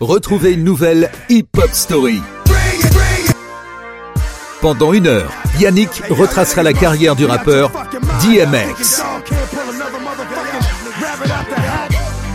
[0.00, 2.22] retrouvez une nouvelle Hip Hop Story.
[4.62, 5.30] Pendant une heure,
[5.60, 7.70] Yannick retracera la carrière du rappeur
[8.22, 9.02] DMX.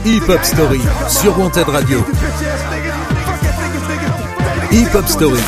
[0.05, 2.05] Hip Hop Story sur Wanted Radio.
[4.71, 5.41] Hip Hop Story.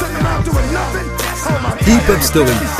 [1.86, 2.79] Hip Hop Story.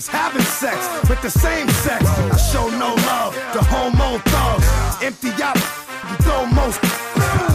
[0.00, 0.80] Was having sex
[1.10, 2.00] with the same sex.
[2.08, 4.64] I show no love to homo thugs.
[5.04, 5.60] Empty out,
[6.08, 6.80] you throw most.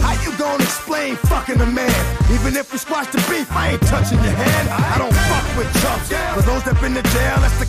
[0.06, 1.90] How you gonna explain fucking a man?
[2.30, 4.68] Even if we squash the beef, I ain't touching your hand.
[4.70, 6.06] I don't fuck with chumps.
[6.38, 7.65] For those that been to jail, that's the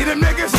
[0.00, 0.52] See them niggas?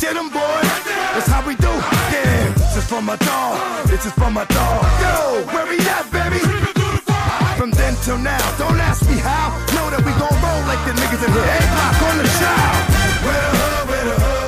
[0.00, 0.70] Get them boys.
[1.12, 1.68] That's how we do.
[1.68, 3.86] Yeah, this is for my dog.
[3.88, 4.80] This is for my dog.
[5.04, 6.40] Yo, where we at, baby?
[7.58, 9.52] From then till now, don't ask me how.
[9.76, 11.44] Know that we gon' roll like the niggas in here.
[11.44, 12.72] A block on the shout.
[13.20, 14.39] Where the hood, where the hood,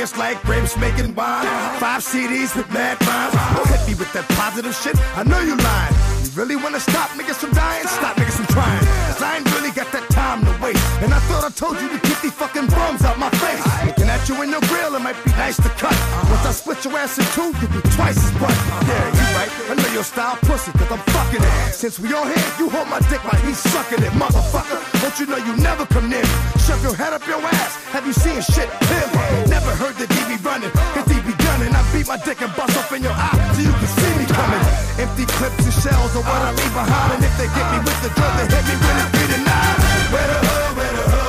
[0.00, 1.44] niggas like grapes making wine.
[1.78, 3.34] Five CDs with mad rhymes.
[3.56, 4.96] Don't hit me with that positive shit.
[5.16, 5.94] I know you lying.
[6.24, 7.86] You really wanna stop niggas from dying?
[7.86, 8.84] Stop niggas from trying.
[9.12, 10.84] Cause I ain't really got that time to waste.
[11.02, 13.99] And I thought I told you to get these fucking bums out my face.
[14.20, 15.96] At you in your grill, it might be nice to cut.
[16.28, 18.52] Once I split your ass in two, you'll be twice as much.
[18.84, 19.48] Yeah, you right.
[19.72, 21.72] I know your style pussy, cause I'm fucking it.
[21.72, 24.76] Since we all here, you hold my dick while he's sucking it, motherfucker.
[25.00, 26.36] Don't you know you never come near me?
[26.68, 27.80] Shove your head up your ass.
[27.96, 29.48] Have you seen shit clearly?
[29.48, 31.72] Never heard that he be running, cause he gunning.
[31.72, 34.26] I beat my dick and bust up in your eye so you can see me
[34.28, 34.62] coming.
[35.00, 37.16] Empty clips and shells are what I leave behind.
[37.16, 39.76] And if they get me with the drill, they hit me with it to nine.
[40.12, 41.19] Where the hood, where the hood,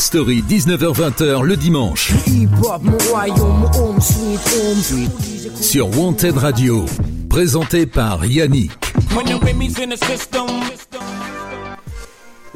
[0.00, 2.12] Story, 19h-20h le dimanche.
[5.60, 6.86] Sur Wanted Radio.
[7.28, 8.72] Présenté par Yannick.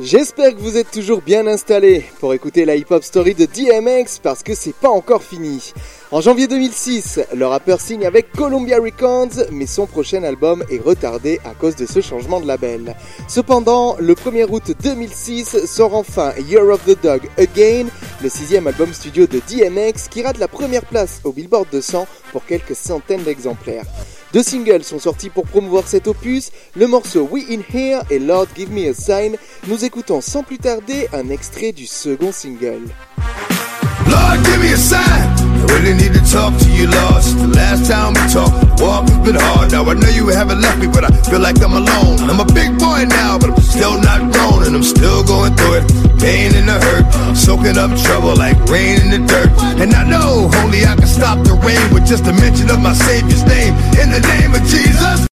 [0.00, 4.42] J'espère que vous êtes toujours bien installés pour écouter la hip-hop story de DMX parce
[4.42, 5.74] que c'est pas encore fini.
[6.10, 11.40] En janvier 2006, le rappeur signe avec Columbia Records, mais son prochain album est retardé
[11.44, 12.94] à cause de ce changement de label.
[13.26, 17.86] Cependant, le 1er août 2006 sort enfin Year of the Dog Again,
[18.22, 22.44] le sixième album studio de DMX qui rate la première place au Billboard 200 pour
[22.44, 23.84] quelques centaines d'exemplaires.
[24.32, 28.48] Deux singles sont sortis pour promouvoir cet opus, le morceau We In Here et Lord
[28.54, 29.36] Give Me a Sign.
[29.68, 32.82] Nous écoutons sans plus tarder un extrait du second single.
[35.54, 36.86] I really need to talk to you.
[37.24, 39.72] Since the last time we talked, walk has been hard.
[39.72, 42.20] Now I know you haven't left me, but I feel like I'm alone.
[42.28, 45.80] I'm a big boy now, but I'm still not grown, and I'm still going through
[45.80, 45.84] it.
[46.20, 49.50] Pain and the hurt, soaking up trouble like rain in the dirt.
[49.80, 52.92] And I know only I can stop the rain with just a mention of my
[52.92, 53.74] Savior's name.
[54.00, 55.33] In the name of Jesus.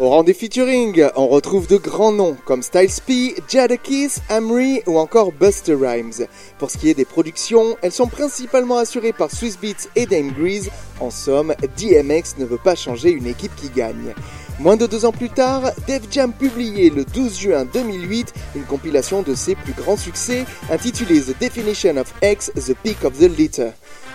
[0.00, 4.98] Au rang des featuring, on retrouve de grands noms comme Styles P, Jadakiss, Amri ou
[4.98, 6.26] encore Buster Rhymes.
[6.58, 10.32] Pour ce qui est des productions, elles sont principalement assurées par Swiss Beats et Dame
[10.32, 10.68] Grease.
[10.98, 14.14] En somme, DMX ne veut pas changer une équipe qui gagne.
[14.58, 19.22] Moins de deux ans plus tard, Def Jam publiait le 12 juin 2008 une compilation
[19.22, 23.70] de ses plus grands succès intitulée The Definition of X, The Peak of the Litter.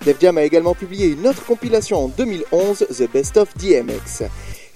[0.06, 4.24] Def Jam a également publié une autre compilation en 2011, The Best of DMX.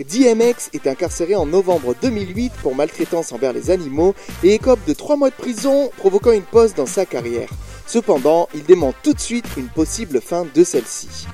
[0.03, 5.17] DMX est incarcéré en novembre 2008 pour maltraitance envers les animaux et écope de 3
[5.17, 7.49] mois de prison, provoquant une pause dans sa carrière.
[7.85, 11.27] Cependant, il dément tout de suite une possible fin de celle-ci.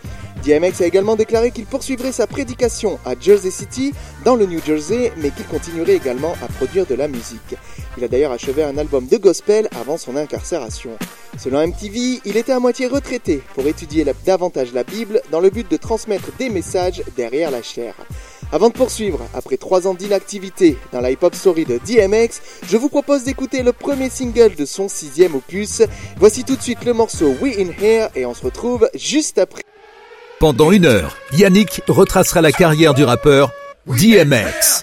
[0.43, 3.93] DMX a également déclaré qu'il poursuivrait sa prédication à Jersey City,
[4.23, 7.55] dans le New Jersey, mais qu'il continuerait également à produire de la musique.
[7.97, 10.91] Il a d'ailleurs achevé un album de gospel avant son incarcération.
[11.37, 15.69] Selon MTV, il était à moitié retraité pour étudier davantage la Bible dans le but
[15.69, 17.95] de transmettre des messages derrière la chair.
[18.51, 22.89] Avant de poursuivre, après trois ans d'inactivité dans la hip-hop story de DMX, je vous
[22.89, 25.83] propose d'écouter le premier single de son sixième opus.
[26.17, 29.61] Voici tout de suite le morceau We In Here et on se retrouve juste après.
[30.39, 33.51] Pendant une heure, Yannick retracera la carrière du rappeur
[33.85, 34.81] DMX.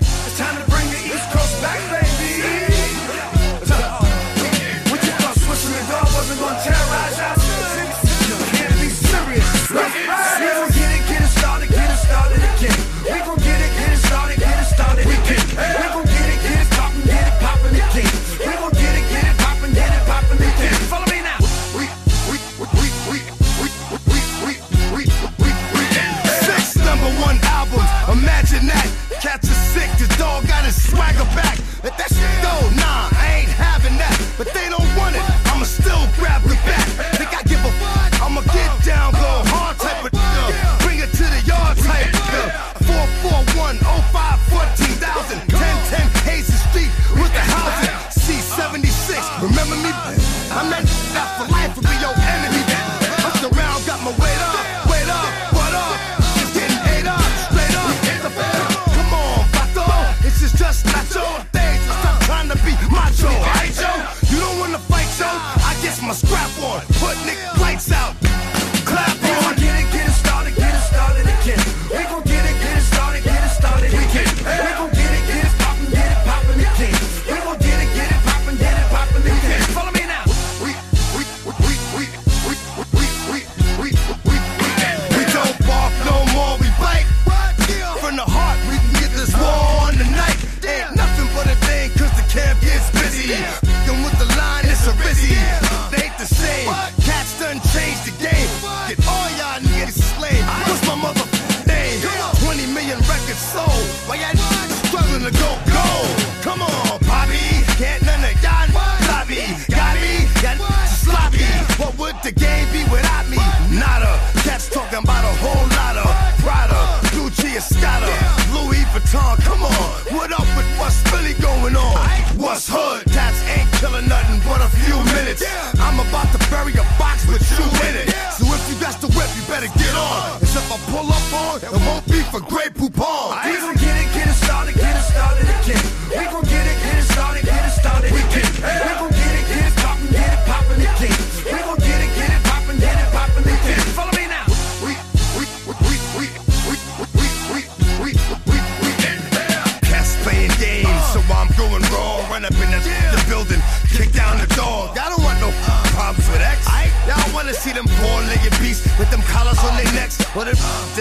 [31.17, 31.59] Swagger back.
[31.83, 32.55] Let that shit go.
[32.77, 34.17] Nah, I ain't having that.
[34.39, 34.86] But they don't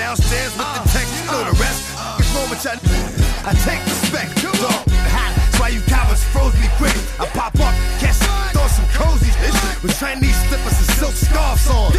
[0.05, 1.09] downstairs with the text.
[1.17, 1.81] You know the rest.
[2.37, 2.77] Wrong with y'all?
[3.41, 4.37] I take respect.
[4.61, 6.93] Dog, that's why you cowards froze me quick.
[7.17, 8.21] I pop up, catch
[8.53, 11.89] throw some cozy shit with Chinese slippers and silk scarves on.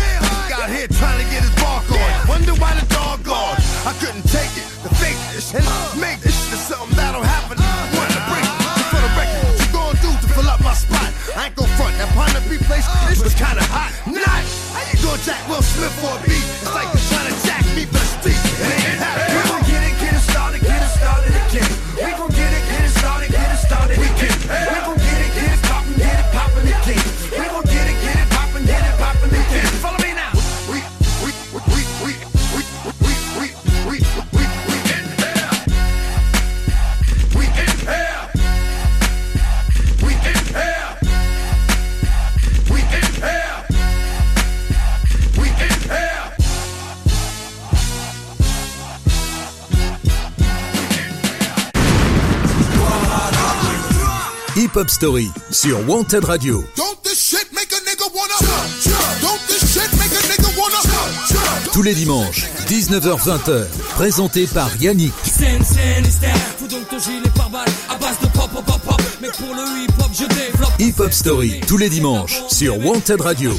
[0.46, 2.10] Got here trying to get his bark on.
[2.30, 3.58] Wonder why the dog gone.
[3.82, 4.66] I couldn't take it.
[4.86, 5.66] The fake this and
[5.98, 7.58] make this shit something that'll happen.
[7.58, 8.46] Want to break
[8.86, 9.50] for the record.
[9.50, 11.10] What you gonna do to fill up my spot?
[11.34, 11.98] I ain't gon' front.
[11.98, 13.90] That Pine P place, this was kinda hot.
[14.06, 14.46] Not.
[14.70, 16.45] How you gonna jack Will Smith for a beat?
[54.76, 56.62] Hip Hop Story sur Wanted Radio.
[61.72, 63.64] Tous les dimanches, 19h-20h,
[63.94, 65.14] présenté par Yannick.
[70.78, 73.52] Hip-Hop Story, tous les dimanches, sur Wanted Radio.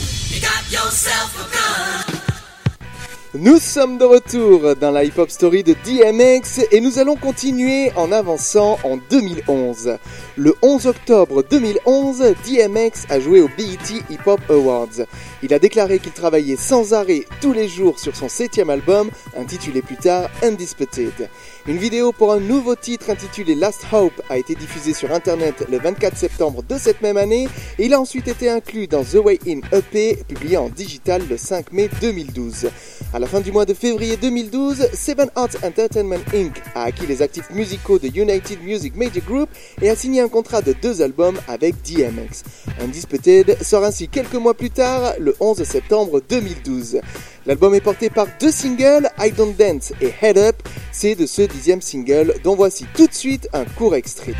[3.33, 8.11] Nous sommes de retour dans la hip-hop story de DMX et nous allons continuer en
[8.11, 9.97] avançant en 2011.
[10.39, 15.07] Le 11 octobre 2011, DMX a joué au BET Hip Hop Awards.
[15.41, 19.81] Il a déclaré qu'il travaillait sans arrêt tous les jours sur son septième album, intitulé
[19.81, 21.27] plus tard Undisputed.
[21.65, 25.79] Une vidéo pour un nouveau titre intitulé Last Hope a été diffusée sur internet le
[25.79, 27.47] 24 septembre de cette même année
[27.79, 31.37] et il a ensuite été inclus dans The Way In EP, publié en digital le
[31.37, 32.69] 5 mai 2012.
[33.13, 36.61] À la fin du mois de février 2012, Seven Arts Entertainment Inc.
[36.75, 39.49] a acquis les actifs musicaux de United Music Media Group
[39.81, 42.43] et a signé un contrat de deux albums avec DMX.
[42.81, 46.99] Undisputed sort ainsi quelques mois plus tard, le 11 septembre 2012.
[47.45, 50.55] L'album est porté par deux singles, I Don't Dance et Head Up.
[50.91, 54.33] C'est de ce dixième single dont voici tout de suite un court extrait.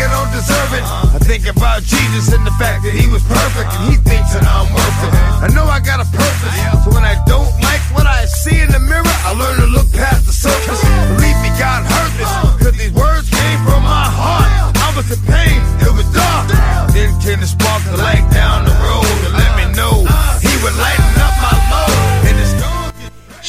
[0.00, 0.84] I think don't deserve it.
[1.12, 4.48] I think about Jesus and the fact that he was perfect and he thinks that
[4.48, 5.12] I'm worth it.
[5.44, 8.72] I know I got a purpose, so when I don't like what I see in
[8.72, 10.80] the mirror, I learn to look past the surface.
[11.20, 12.32] Believe me, God heard this,
[12.64, 14.72] cause these words came from my heart.
[14.72, 16.48] I was in pain, it was dark.
[16.96, 19.09] Then came the spark the light down the road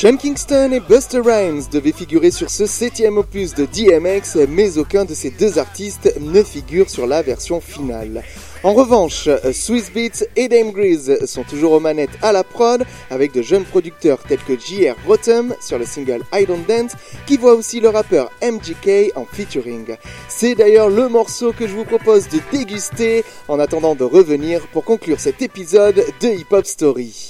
[0.02, 5.06] Sean Kingston et Buster Rhymes devaient figurer sur ce septième opus de DMX, mais aucun
[5.06, 8.24] de ces deux artistes ne figure sur la version finale.
[8.64, 13.32] En revanche, Swiss Beats et Dame Grease sont toujours aux manettes à la prod, avec
[13.32, 14.96] de jeunes producteurs tels que J.R.
[15.06, 16.94] Rotem sur le single I Don't Dance,
[17.28, 19.98] qui voit aussi le rappeur MGK en featuring.
[20.28, 24.84] C'est d'ailleurs le morceau que je vous propose de déguster en attendant de revenir pour
[24.84, 27.30] conclure cet épisode de Hip Hop Story.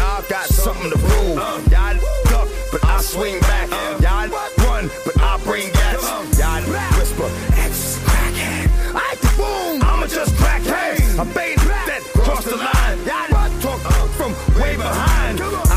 [0.00, 1.36] y'all got something to prove.
[1.72, 1.96] Y'all
[2.32, 3.68] duck, but I swing back.
[4.00, 4.28] Y'all
[4.64, 6.02] run, but I bring gas.
[6.38, 6.62] Y'all
[6.98, 7.28] whisper,
[7.68, 8.66] X crackhead.
[8.94, 11.18] I boom, I'ma just crack heads.
[11.18, 11.56] I bait
[11.88, 12.98] that cross the line.
[13.06, 13.80] Y'all talk
[14.18, 15.69] from way behind.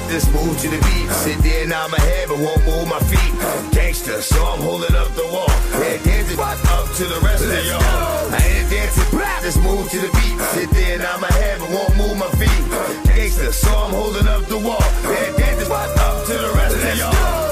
[0.00, 1.10] But this move to the beat.
[1.10, 3.32] Sit there, and nod my head, but won't move my feet.
[3.72, 5.50] Gangster, so I'm holding up the wall.
[5.72, 7.80] Yeah, dancing up to the rest of y'all.
[8.32, 10.38] I ain't dancing, this move to the beat.
[10.54, 12.64] Sit there, nod my head, but won't move my feet.
[13.14, 14.84] Gangster, so I'm holding up the wall.
[15.04, 17.49] Yeah, dancing up to the rest of y'all.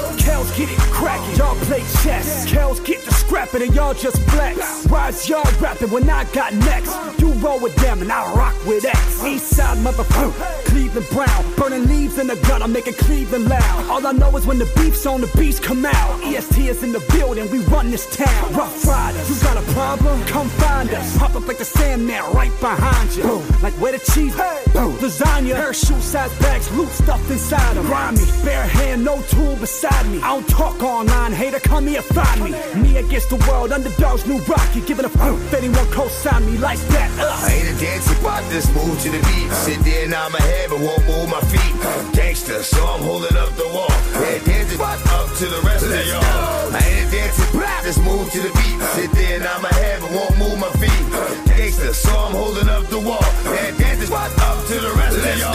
[0.49, 2.49] Kells get it cracking, y'all play chess.
[2.49, 4.87] Kells get the scrapping and y'all just flex.
[4.87, 6.95] Rise y'all rapping when I got next.
[7.19, 9.23] You roll with them and I rock with X.
[9.23, 10.33] East side motherfucker,
[10.65, 11.45] Cleveland Brown.
[11.55, 13.89] Burning leaves in the gun, I'm making Cleveland loud.
[13.89, 16.23] All I know is when the beef's on, the beats come out.
[16.23, 18.53] EST is in the building, we run this town.
[18.53, 20.23] Rough Riders, you got a problem?
[20.25, 21.17] Come find us.
[21.17, 23.23] Pop up like the Sandman right behind you.
[23.23, 23.45] Boom.
[23.61, 24.35] Like where the cheese?
[24.35, 24.63] Hey.
[24.73, 24.93] Boom.
[24.97, 27.85] Lasagna, parachute size bags, loot stuff inside them.
[27.85, 30.19] Grimy, bare hand, no tool beside me.
[30.23, 32.51] I don't talk online, hater, come here, find me.
[32.81, 34.81] Me against the world, underdogs, new rocky.
[34.81, 37.09] Giving a f if anyone co-sign me like that.
[37.19, 37.47] Uh.
[37.47, 39.51] I ain't a dancer, but just move to the beat.
[39.51, 41.73] Sit there and nod my head, but won't move my feet.
[42.15, 43.91] Gangster, so I'm holding up the wall.
[44.15, 46.23] Yeah, dancing, but up to the rest of y'all.
[46.71, 47.47] I ain't a dancer,
[47.83, 48.79] just move to the beat.
[48.95, 51.03] Sit there and nod my head, but won't move my feet.
[51.51, 53.27] Gangster, so I'm holding up the wall.
[53.43, 55.51] Yeah, dancing, but up to the rest of y'all.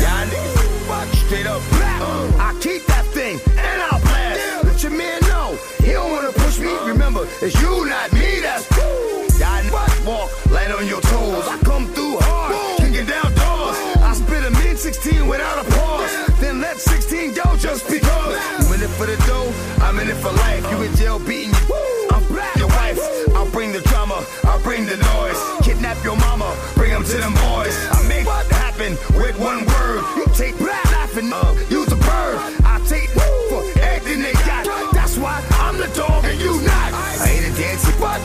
[0.00, 1.60] Y'all niggas, fuck straight up.
[2.40, 3.38] I keep that thing
[6.86, 8.40] Remember, it's you, not me.
[8.40, 8.68] That's
[9.40, 11.48] Y'all niggas walk light on your toes.
[11.48, 13.76] I come through hard, kicking down doors.
[13.98, 16.38] I spit a mid 16 without a pause.
[16.40, 18.36] Then let 16 go just because.
[18.60, 20.70] You in it for the dough, I'm in it for life.
[20.70, 22.08] You in jail beating you.
[22.12, 22.54] I'm black.
[22.56, 23.00] your wife.
[23.34, 25.40] I'll bring the drama, I'll bring the noise.
[25.66, 27.76] Kidnap your mama, bring them to them boys.
[27.90, 30.04] I make what happen with one word.
[30.16, 31.83] You take laughing, uh, use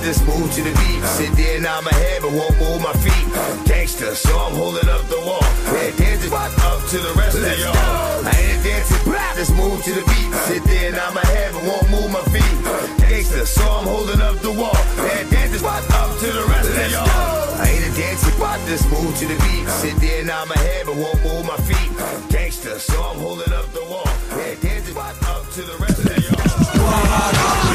[0.04, 1.04] just move to the beat.
[1.18, 3.26] Sit there and nod my head, but won't move my feet.
[3.68, 5.44] Gangster, so I'm holding up the wall.
[5.74, 7.76] Yeah, dancing, up to the rest of y'all.
[7.76, 9.00] I ain't a dancer,
[9.36, 10.30] just move to the beat.
[10.48, 12.56] Sit there and nod my head, but won't move my feet.
[13.00, 14.80] Gangster, so I'm holding up the wall.
[14.98, 17.60] Yeah, dancing, up to the rest of y'all.
[17.60, 19.68] I ain't a dancer, but just move to the beat.
[19.82, 21.90] Sit there and nod my head, but won't move my feet.
[22.30, 24.08] Gangster, so I'm holding up the wall.
[24.38, 27.69] Yeah, dancing, up to the rest of y'all.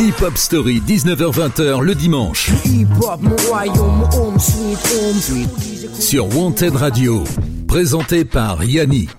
[0.00, 2.50] Hip Hop Story, 19h-20h le dimanche.
[5.98, 7.24] Sur Wanted Radio.
[7.66, 9.10] Présenté par Yannick.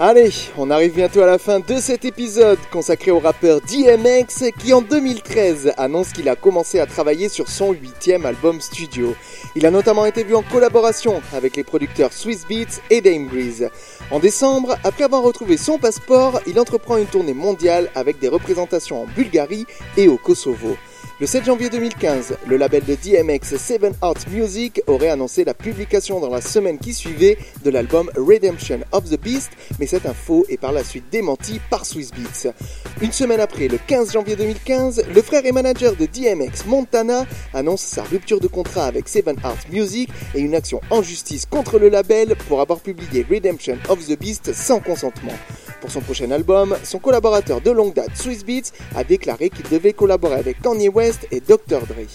[0.00, 4.72] Allez, on arrive bientôt à la fin de cet épisode consacré au rappeur DMX qui
[4.72, 9.16] en 2013 annonce qu'il a commencé à travailler sur son huitième album studio.
[9.56, 13.70] Il a notamment été vu en collaboration avec les producteurs Swiss Beats et Dame Breeze.
[14.12, 19.02] En décembre, après avoir retrouvé son passeport, il entreprend une tournée mondiale avec des représentations
[19.02, 20.76] en Bulgarie et au Kosovo.
[21.20, 26.20] Le 7 janvier 2015, le label de DMX Seven Art Music aurait annoncé la publication
[26.20, 29.50] dans la semaine qui suivait de l'album Redemption of the Beast,
[29.80, 32.52] mais cette info est par la suite démentie par Swiss Beats.
[33.00, 37.82] Une semaine après, le 15 janvier 2015, le frère et manager de DMX Montana annonce
[37.82, 41.88] sa rupture de contrat avec Seven Art Music et une action en justice contre le
[41.88, 45.34] label pour avoir publié Redemption of the Beast sans consentement.
[45.80, 49.92] Pour son prochain album, son collaborateur de longue date, Swiss Beats, a déclaré qu'il devait
[49.92, 51.86] collaborer avec Kanye West et Dr.
[51.86, 52.06] Dre.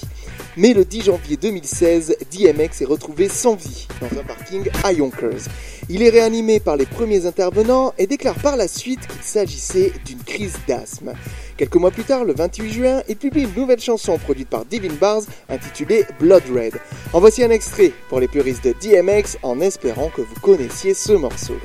[0.56, 5.50] Mais le 10 janvier 2016, DMX est retrouvé sans vie dans un parking à Yonkers.
[5.90, 10.24] Il est réanimé par les premiers intervenants et déclare par la suite qu'il s'agissait d'une
[10.24, 11.14] crise d'asthme.
[11.58, 14.94] Quelques mois plus tard, le 28 juin, il publie une nouvelle chanson produite par Devin
[14.94, 16.76] Bars intitulée Blood Red.
[17.14, 21.14] En voici un extrait pour les puristes de DMX en espérant que vous connaissiez ce
[21.14, 21.56] morceau.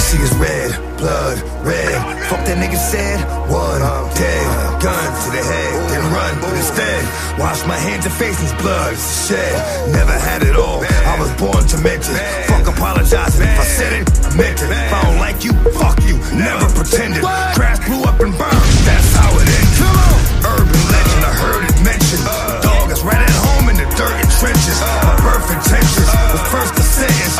[0.00, 1.92] I see is red, blood, red.
[2.32, 3.20] Fuck that nigga said,
[3.52, 3.84] what?
[4.16, 4.48] Dead.
[4.80, 6.32] Gun to the head, then run.
[6.40, 7.04] But instead,
[7.36, 8.96] wash my hands and face this blood.
[8.96, 9.52] Shed.
[9.92, 10.80] Never had it all.
[11.04, 12.16] I was born to mention.
[12.48, 13.44] Fuck apologizing.
[13.44, 14.72] If I said it, I meant it.
[14.72, 16.16] If I don't like you, fuck you.
[16.32, 17.20] Never pretended.
[17.52, 18.72] Crash blew up and burned.
[18.88, 19.84] That's how it ended.
[20.48, 22.24] Urban legend, I heard it mentioned.
[22.64, 24.80] Dog is right at home in the dirt and trenches.
[24.80, 27.36] My birth intentions was first a sentence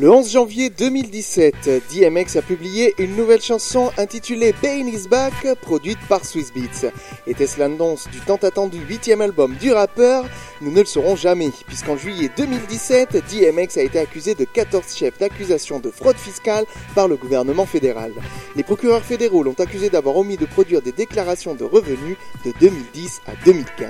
[0.00, 5.98] Le 11 janvier 2017, DMX a publié une nouvelle chanson intitulée Bane is Back, produite
[6.08, 6.92] par Swiss Beats.
[7.26, 10.24] Était-ce l'annonce du tant attendu huitième album du rappeur
[10.60, 15.18] Nous ne le saurons jamais, puisqu'en juillet 2017, DMX a été accusé de 14 chefs
[15.18, 18.12] d'accusation de fraude fiscale par le gouvernement fédéral.
[18.54, 23.22] Les procureurs fédéraux l'ont accusé d'avoir omis de produire des déclarations de revenus de 2010
[23.26, 23.88] à 2015.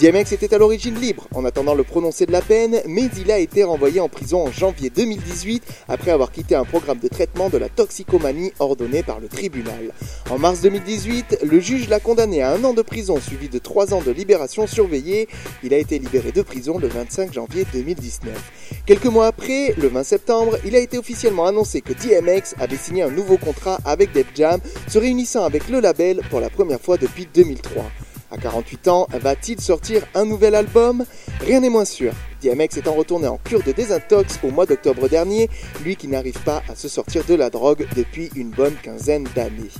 [0.00, 3.38] DMX était à l'origine libre en attendant le prononcé de la peine, mais il a
[3.38, 4.88] été renvoyé en prison en janvier
[5.26, 9.92] 2018 après avoir quitté un programme de traitement de la toxicomanie ordonné par le tribunal.
[10.30, 13.92] En mars 2018, le juge l'a condamné à un an de prison suivi de trois
[13.92, 15.28] ans de libération surveillée.
[15.62, 18.34] Il a été libéré de prison le 25 janvier 2019.
[18.86, 23.02] Quelques mois après, le 20 septembre, il a été officiellement annoncé que DMX avait signé
[23.02, 26.96] un nouveau contrat avec Def Jam, se réunissant avec le label pour la première fois
[26.96, 27.84] depuis 2003.
[28.30, 31.04] À 48 ans, va-t-il sortir un nouvel album?
[31.40, 32.12] Rien n'est moins sûr.
[32.46, 35.50] DMX étant retourné en cure de désintox au mois d'octobre dernier,
[35.84, 39.70] lui qui n'arrive pas à se sortir de la drogue depuis une bonne quinzaine d'années.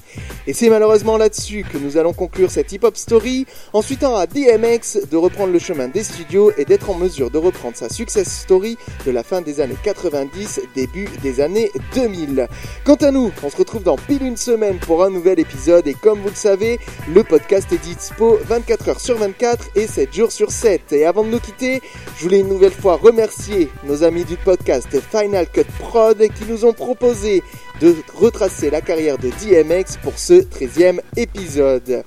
[0.48, 5.08] Et c'est malheureusement là-dessus que nous allons conclure cette hip-hop story, en souhaitant à DMX
[5.10, 8.76] de reprendre le chemin des studios et d'être en mesure de reprendre sa success story
[9.04, 12.48] de la fin des années 90, début des années 2000.
[12.84, 15.94] Quant à nous, on se retrouve dans pile une semaine pour un nouvel épisode et
[15.94, 16.78] comme vous le savez,
[17.12, 20.92] le podcast est dispo 24 heures sur 24 et 7 jours sur 7.
[20.92, 21.80] Et avant de nous quitter,
[22.16, 26.64] je voulais nous nouvelle fois remercier nos amis du podcast Final Cut Prod qui nous
[26.64, 27.42] ont proposé
[27.82, 32.02] de retracer la carrière de DMX pour ce 13e épisode.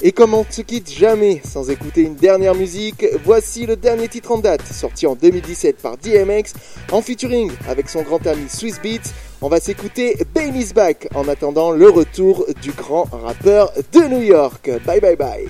[0.00, 4.06] Et comme on ne se quitte jamais sans écouter une dernière musique, voici le dernier
[4.06, 6.52] titre en date, sorti en 2017 par DMX,
[6.92, 9.10] en featuring avec son grand ami Swiss Beats.
[9.40, 14.22] On va s'écouter Bane is Back en attendant le retour du grand rappeur de New
[14.22, 14.70] York.
[14.86, 15.48] Bye bye bye.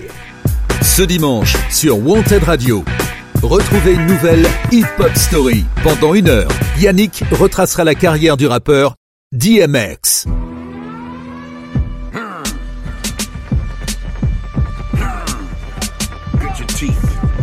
[0.81, 2.83] Ce dimanche sur Wanted Radio.
[3.41, 5.63] Retrouvez une nouvelle Hip Hop Story.
[5.83, 8.95] Pendant une heure, Yannick retracera la carrière du rappeur
[9.31, 10.25] DMX.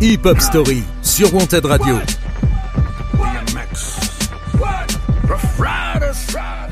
[0.03, 1.97] Hip Hop Story sur Wanted Radio.
[5.59, 6.66] Rough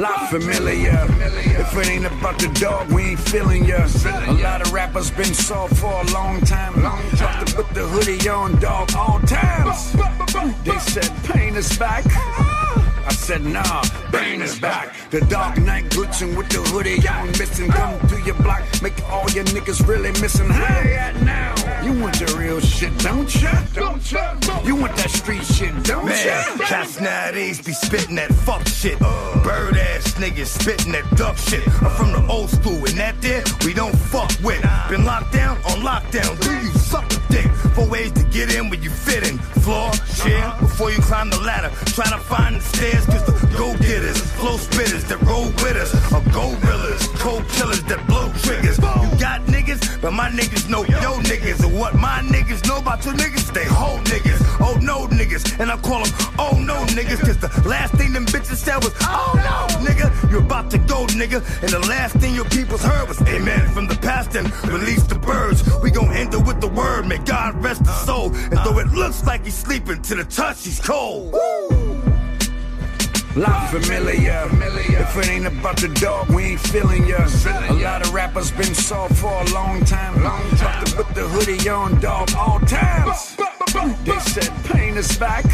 [0.00, 0.96] Lot familiar.
[1.60, 3.86] If it ain't about the dog, we ain't feeling ya.
[4.28, 6.72] A lot of rappers been soft for a long time.
[6.72, 9.92] Have to put the hoodie on, dog, all times.
[10.64, 12.06] They said pain is back.
[12.06, 14.94] I said nah, Bane is back.
[15.10, 17.70] The dark night glitching with the hoodie on, missing.
[17.70, 20.48] Come to your block, make all your niggas really missing.
[20.48, 21.82] Hey, now.
[21.84, 22.19] You want
[22.80, 23.52] shit, don't ya?
[23.74, 24.38] Don't ya?
[24.64, 26.64] You want that street shit, don't Man, ya?
[26.64, 28.98] cats nowadays be spitting that fuck shit.
[28.98, 31.66] Bird ass niggas spitting that duck shit.
[31.82, 34.62] I'm from the old school, and that there we don't fuck with.
[34.88, 36.32] Been locked down on lockdown.
[36.40, 37.50] Do you suck a dick?
[37.74, 39.36] Four ways to get in where you fit in.
[39.60, 41.70] Floor, chair, before you climb the ladder.
[41.92, 45.92] Trying to find the stairs, cause the go getters, flow spitters that roll with us
[46.12, 48.78] are gorillas, cold killers that blow triggers.
[48.78, 51.62] You got niggas, but my niggas know yo niggas.
[51.62, 54.40] And what my niggas know about your niggas, they whole niggas.
[54.60, 58.24] Oh no niggas, and I call them oh no niggas, cause the last thing them
[58.24, 60.08] bitches said was oh no nigga.
[60.30, 63.86] you're about to go nigga, and the last thing your peoples heard was amen from
[63.86, 65.62] the past and release the birds.
[65.82, 68.34] We gon' end it with the word, may God rest his soul.
[68.34, 71.34] And though it looks like he's sleeping, to the touch he's cold.
[73.36, 74.48] Lot familiar.
[74.52, 77.28] If it ain't about the dog, we ain't feeling ya.
[77.68, 80.22] A lot of rappers been soft for a long time.
[80.22, 83.36] Long Have to put the hoodie on, dog, all times.
[84.04, 85.44] They said pain is back.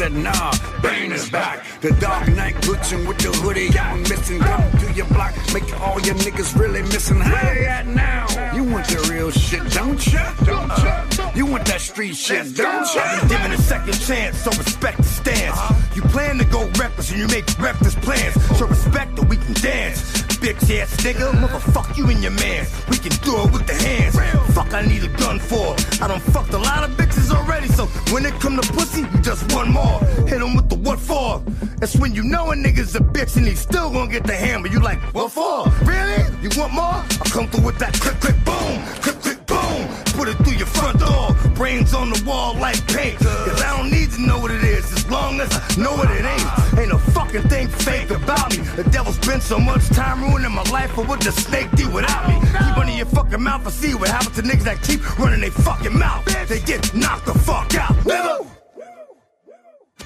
[0.00, 1.62] Said nah, Bane is back.
[1.82, 4.40] The dark night glitching with the hoodie on, missing.
[4.40, 7.20] Come to your block, make all your niggas really missing.
[7.20, 8.26] Hey, at now.
[8.54, 10.32] You want the real shit, don't ya?
[10.46, 11.32] Don't ya?
[11.34, 13.18] You want that street shit, don't ya?
[13.18, 15.52] Been given a second chance, so respect the stance.
[15.52, 15.94] Uh-huh.
[15.94, 18.42] You plan to go reckless and you make reckless plans.
[18.56, 20.29] So respect that we can dance.
[20.40, 22.66] Bitch ass nigga, motherfuck you and your man.
[22.88, 24.16] We can do it with the hands.
[24.54, 25.76] Fuck, I need a gun for.
[26.02, 29.18] I done fucked a lot of bitches already, so when it come to pussy, you
[29.20, 30.00] just one more.
[30.26, 31.42] Hit him with the what for?
[31.78, 34.68] That's when you know a nigga's a bitch and he still gonna get the hammer.
[34.68, 35.68] You like, what for?
[35.84, 36.24] Really?
[36.42, 37.04] You want more?
[37.20, 38.82] I'll come through with that click, click, boom.
[39.02, 39.88] Click, click, boom.
[40.16, 41.36] Put it through your front door.
[41.54, 43.18] Brains on the wall like paint.
[43.18, 46.10] Cause I don't need to know what it is as long as I know what
[46.10, 46.78] it ain't.
[46.78, 48.58] Ain't a fucking thing fake about me.
[48.76, 52.28] The devil spent so much time ruining my life, but what the snake do without
[52.28, 52.34] me?
[52.40, 55.50] Keep running your fucking mouth and see what happens to niggas that keep running their
[55.50, 56.24] fucking mouth.
[56.48, 57.94] They get knocked the fuck out.
[58.04, 58.46] Nigga.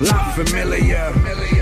[0.01, 1.13] Lot familiar.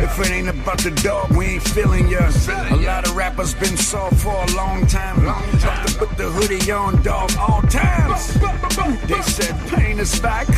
[0.03, 2.31] If it ain't about the dog, we ain't feeling ya.
[2.71, 5.19] A lot of rappers been soft for a long time.
[5.19, 8.35] Have to put the hoodie on, dog, all times.
[9.07, 10.49] They said pain is back.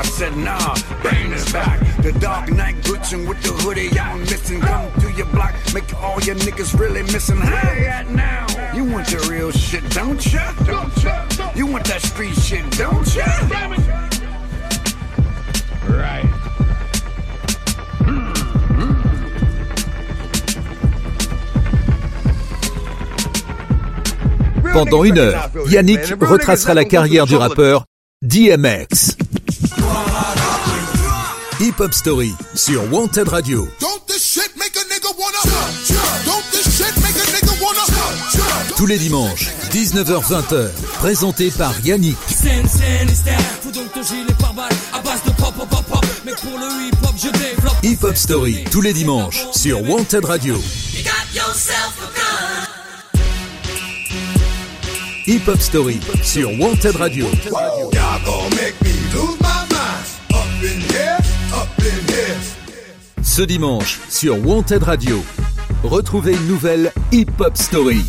[0.00, 1.78] I said nah, Bane is back.
[2.02, 4.58] The dark night glitching with the hoodie on, missing.
[4.62, 7.36] Come to your block, make all your niggas really missing.
[7.36, 8.46] Hey, at now?
[8.74, 10.54] You want the real shit, don't ya?
[10.64, 11.52] Don't ya?
[11.54, 13.26] You want that street shit, don't ya?
[15.86, 16.24] Right.
[24.72, 27.84] Pendant une heure, Yannick retracera la carrière du rappeur
[28.22, 29.16] DMX.
[31.60, 33.68] Hip Hop Story sur Wanted Radio.
[33.80, 35.42] Don't this shit make a nigga wanna?
[36.24, 37.84] Don't this shit make a nigga wanna?
[38.78, 42.16] Tous les dimanches, 19h-20h, présenté par Yannick.
[47.82, 50.54] Hip hop, Story tous les dimanches sur Wanted Radio.
[50.54, 52.66] You got yourself a gun.
[55.26, 57.26] Hip Hop Story sur Wanted Radio.
[57.92, 59.69] Y'all gon' make me lose my
[63.40, 65.24] Ce dimanche sur Wanted Radio.
[65.82, 68.02] Retrouvez une nouvelle Hip Hop Story.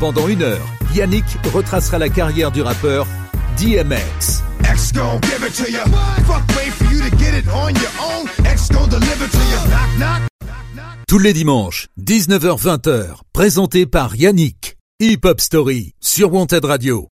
[0.00, 3.06] Pendant une heure, Yannick retracera la carrière du rappeur
[3.58, 4.42] DMX.
[4.64, 5.84] X gon' give it to ya.
[6.24, 8.26] Fuck, wait for you to get it on your own.
[8.50, 9.66] X gon' deliver to ya.
[9.68, 10.92] Knock, knock.
[11.06, 14.78] Tous les dimanches, 19h-20h, présenté par Yannick.
[15.00, 17.11] Hip Hop Story sur Wanted Radio.